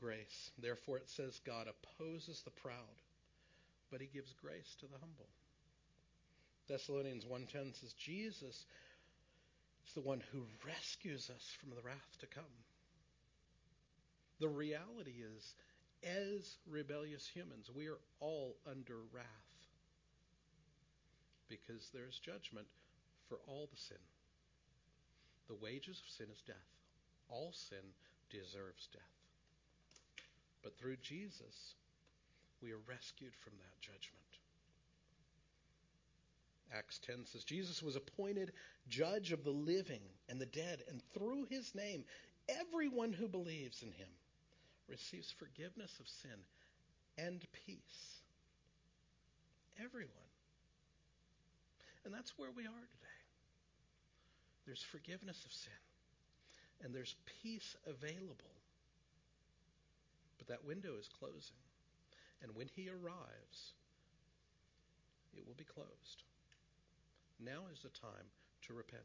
grace. 0.00 0.50
Therefore, 0.58 0.98
it 0.98 1.08
says 1.08 1.40
God 1.44 1.68
opposes 1.68 2.42
the 2.42 2.50
proud, 2.50 3.02
but 3.90 4.00
he 4.00 4.06
gives 4.06 4.32
grace 4.34 4.76
to 4.80 4.86
the 4.86 4.98
humble. 4.98 5.28
Thessalonians 6.68 7.24
1:10 7.24 7.74
says 7.74 7.92
Jesus 7.94 8.66
is 9.86 9.92
the 9.94 10.00
one 10.00 10.20
who 10.32 10.46
rescues 10.64 11.30
us 11.30 11.56
from 11.60 11.70
the 11.70 11.82
wrath 11.82 12.18
to 12.20 12.26
come. 12.26 12.44
The 14.40 14.48
reality 14.48 15.22
is, 15.22 15.54
as 16.02 16.58
rebellious 16.66 17.26
humans, 17.26 17.70
we 17.70 17.86
are 17.86 18.00
all 18.20 18.56
under 18.66 18.98
wrath 19.12 19.26
because 21.48 21.88
there's 21.94 22.18
judgment 22.18 22.66
for 23.28 23.38
all 23.46 23.68
the 23.70 23.76
sin. 23.76 24.02
The 25.48 25.54
wages 25.54 26.00
of 26.00 26.10
sin 26.10 26.26
is 26.32 26.42
death. 26.42 26.56
All 27.28 27.52
sin 27.52 27.94
deserves 28.30 28.88
death. 28.92 29.15
But 30.66 30.76
through 30.78 30.96
Jesus, 31.00 31.76
we 32.60 32.72
are 32.72 32.80
rescued 32.88 33.36
from 33.36 33.52
that 33.56 33.80
judgment. 33.80 34.26
Acts 36.76 36.98
10 37.06 37.24
says 37.26 37.44
Jesus 37.44 37.84
was 37.84 37.94
appointed 37.94 38.50
judge 38.88 39.30
of 39.30 39.44
the 39.44 39.52
living 39.52 40.00
and 40.28 40.40
the 40.40 40.46
dead, 40.46 40.82
and 40.90 41.00
through 41.14 41.46
his 41.48 41.72
name, 41.76 42.02
everyone 42.48 43.12
who 43.12 43.28
believes 43.28 43.84
in 43.84 43.92
him 43.92 44.08
receives 44.88 45.30
forgiveness 45.30 45.92
of 46.00 46.08
sin 46.08 46.36
and 47.16 47.46
peace. 47.64 48.18
Everyone. 49.78 50.10
And 52.04 52.12
that's 52.12 52.36
where 52.36 52.50
we 52.50 52.64
are 52.64 52.66
today. 52.66 53.20
There's 54.66 54.82
forgiveness 54.82 55.44
of 55.44 55.52
sin, 55.52 55.72
and 56.82 56.92
there's 56.92 57.14
peace 57.40 57.76
available. 57.86 58.56
But 60.38 60.48
that 60.48 60.64
window 60.64 60.94
is 60.98 61.08
closing. 61.08 61.60
And 62.42 62.54
when 62.54 62.68
he 62.74 62.88
arrives, 62.88 63.72
it 65.34 65.46
will 65.46 65.54
be 65.54 65.64
closed. 65.64 66.22
Now 67.40 67.68
is 67.72 67.80
the 67.82 67.88
time 67.88 68.28
to 68.66 68.74
repent. 68.74 69.02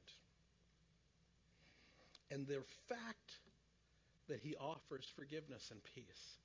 And 2.30 2.48
the 2.48 2.64
fact 2.88 3.40
that 4.30 4.40
he 4.40 4.56
offers 4.56 5.12
forgiveness 5.16 5.70
and 5.72 5.82
peace 5.96 6.38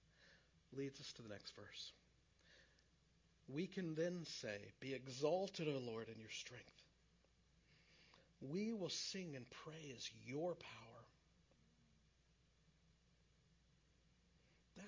leads 0.76 1.00
us 1.00 1.12
to 1.12 1.22
the 1.22 1.28
next 1.28 1.54
verse. 1.54 1.92
We 3.48 3.66
can 3.66 3.94
then 3.94 4.24
say, 4.24 4.58
Be 4.80 4.94
exalted, 4.94 5.68
O 5.68 5.78
Lord, 5.78 6.08
in 6.08 6.20
your 6.20 6.30
strength. 6.30 6.64
We 8.40 8.72
will 8.72 8.90
sing 8.90 9.36
and 9.36 9.46
praise 9.64 10.10
your 10.26 10.54
power. 10.54 10.85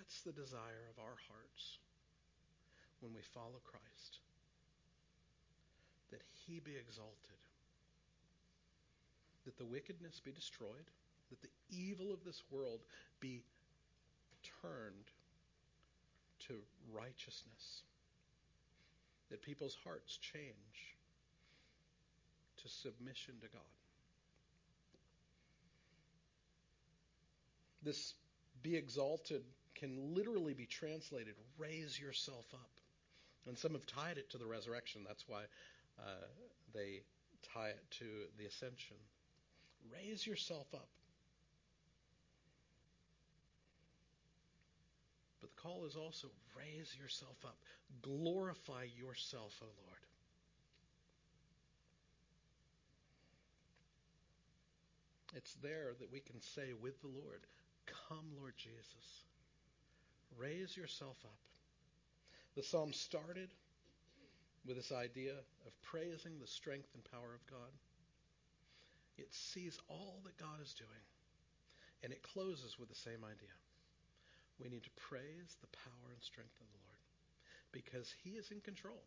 That's 0.08 0.22
the 0.22 0.32
desire 0.32 0.88
of 0.88 0.98
our 1.04 1.16
hearts 1.28 1.78
when 3.00 3.12
we 3.12 3.20
follow 3.20 3.60
Christ. 3.62 4.20
That 6.10 6.22
he 6.46 6.60
be 6.60 6.76
exalted. 6.80 7.12
That 9.44 9.58
the 9.58 9.66
wickedness 9.66 10.18
be 10.24 10.32
destroyed. 10.32 10.88
That 11.28 11.42
the 11.42 11.50
evil 11.70 12.10
of 12.10 12.24
this 12.24 12.42
world 12.50 12.80
be 13.20 13.42
turned 14.62 15.12
to 16.48 16.54
righteousness. 16.90 17.82
That 19.28 19.42
people's 19.42 19.76
hearts 19.84 20.16
change 20.16 20.96
to 22.62 22.68
submission 22.68 23.34
to 23.42 23.48
God. 23.48 23.60
This 27.82 28.14
be 28.62 28.74
exalted 28.74 29.42
can 29.78 30.14
literally 30.14 30.54
be 30.54 30.66
translated 30.66 31.34
raise 31.56 31.98
yourself 31.98 32.46
up. 32.52 32.70
And 33.46 33.56
some 33.56 33.72
have 33.72 33.86
tied 33.86 34.18
it 34.18 34.30
to 34.30 34.38
the 34.38 34.46
resurrection. 34.46 35.02
That's 35.06 35.24
why 35.26 35.42
uh, 35.98 36.26
they 36.74 37.02
tie 37.54 37.68
it 37.68 37.84
to 37.98 38.04
the 38.38 38.46
ascension. 38.46 38.96
Raise 39.92 40.26
yourself 40.26 40.66
up. 40.74 40.88
But 45.40 45.50
the 45.50 45.62
call 45.62 45.86
is 45.86 45.96
also 45.96 46.28
raise 46.56 46.94
yourself 47.00 47.36
up. 47.44 47.56
Glorify 48.02 48.84
yourself, 48.98 49.54
O 49.62 49.66
Lord. 49.86 49.98
It's 55.34 55.54
there 55.62 55.92
that 56.00 56.10
we 56.12 56.20
can 56.20 56.40
say 56.40 56.72
with 56.80 57.00
the 57.00 57.08
Lord, 57.08 57.46
Come, 58.08 58.26
Lord 58.38 58.54
Jesus. 58.56 59.24
Raise 60.36 60.76
yourself 60.76 61.16
up. 61.24 61.38
The 62.54 62.62
psalm 62.62 62.92
started 62.92 63.48
with 64.66 64.76
this 64.76 64.92
idea 64.92 65.32
of 65.32 65.82
praising 65.82 66.38
the 66.38 66.46
strength 66.46 66.88
and 66.94 67.04
power 67.10 67.34
of 67.34 67.46
God. 67.46 67.72
It 69.16 69.32
sees 69.32 69.78
all 69.88 70.20
that 70.24 70.36
God 70.38 70.60
is 70.62 70.74
doing, 70.74 71.06
and 72.02 72.12
it 72.12 72.22
closes 72.22 72.78
with 72.78 72.88
the 72.88 72.94
same 72.94 73.24
idea. 73.24 73.54
We 74.60 74.68
need 74.68 74.84
to 74.84 74.90
praise 75.08 75.56
the 75.60 75.70
power 75.70 76.10
and 76.12 76.22
strength 76.22 76.54
of 76.60 76.66
the 76.66 76.82
Lord 76.82 77.02
because 77.72 78.12
He 78.22 78.30
is 78.30 78.50
in 78.50 78.60
control, 78.60 79.02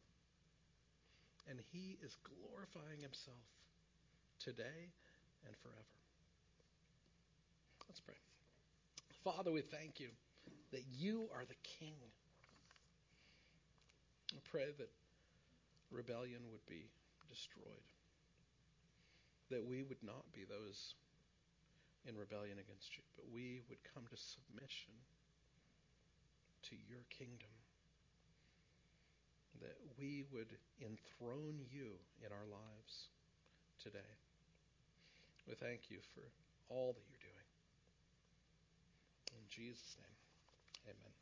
and 1.49 1.59
He 1.71 1.97
is 2.03 2.15
glorifying 2.23 3.01
Himself 3.01 3.45
today 4.39 4.91
and 5.45 5.55
forever. 5.61 5.95
Let's 7.87 7.99
pray. 7.99 8.15
Father, 9.23 9.51
we 9.51 9.61
thank 9.61 9.99
you 9.99 10.09
that 10.71 10.83
you 10.97 11.27
are 11.35 11.45
the 11.45 11.59
King. 11.63 11.95
I 14.33 14.39
pray 14.49 14.71
that 14.77 14.89
rebellion 15.91 16.41
would 16.51 16.65
be 16.65 16.87
destroyed, 17.29 17.87
that 19.49 19.65
we 19.65 19.83
would 19.83 20.01
not 20.03 20.23
be 20.33 20.43
those 20.47 20.95
in 22.07 22.17
rebellion 22.17 22.57
against 22.57 22.95
you, 22.95 23.03
but 23.15 23.25
we 23.31 23.61
would 23.69 23.77
come 23.93 24.03
to 24.09 24.17
submission 24.17 24.95
to 26.63 26.75
your 26.89 27.03
kingdom, 27.09 27.51
that 29.59 29.77
we 29.99 30.23
would 30.31 30.55
enthrone 30.79 31.59
you 31.69 31.99
in 32.25 32.31
our 32.31 32.47
lives 32.47 33.11
today. 33.83 34.15
We 35.47 35.55
thank 35.55 35.91
you 35.91 35.99
for 36.15 36.23
all 36.69 36.93
that 36.93 37.03
you're 37.09 37.27
doing. 37.27 37.49
In 39.35 39.43
Jesus' 39.49 39.97
name. 39.99 40.20
Amen. 40.87 41.20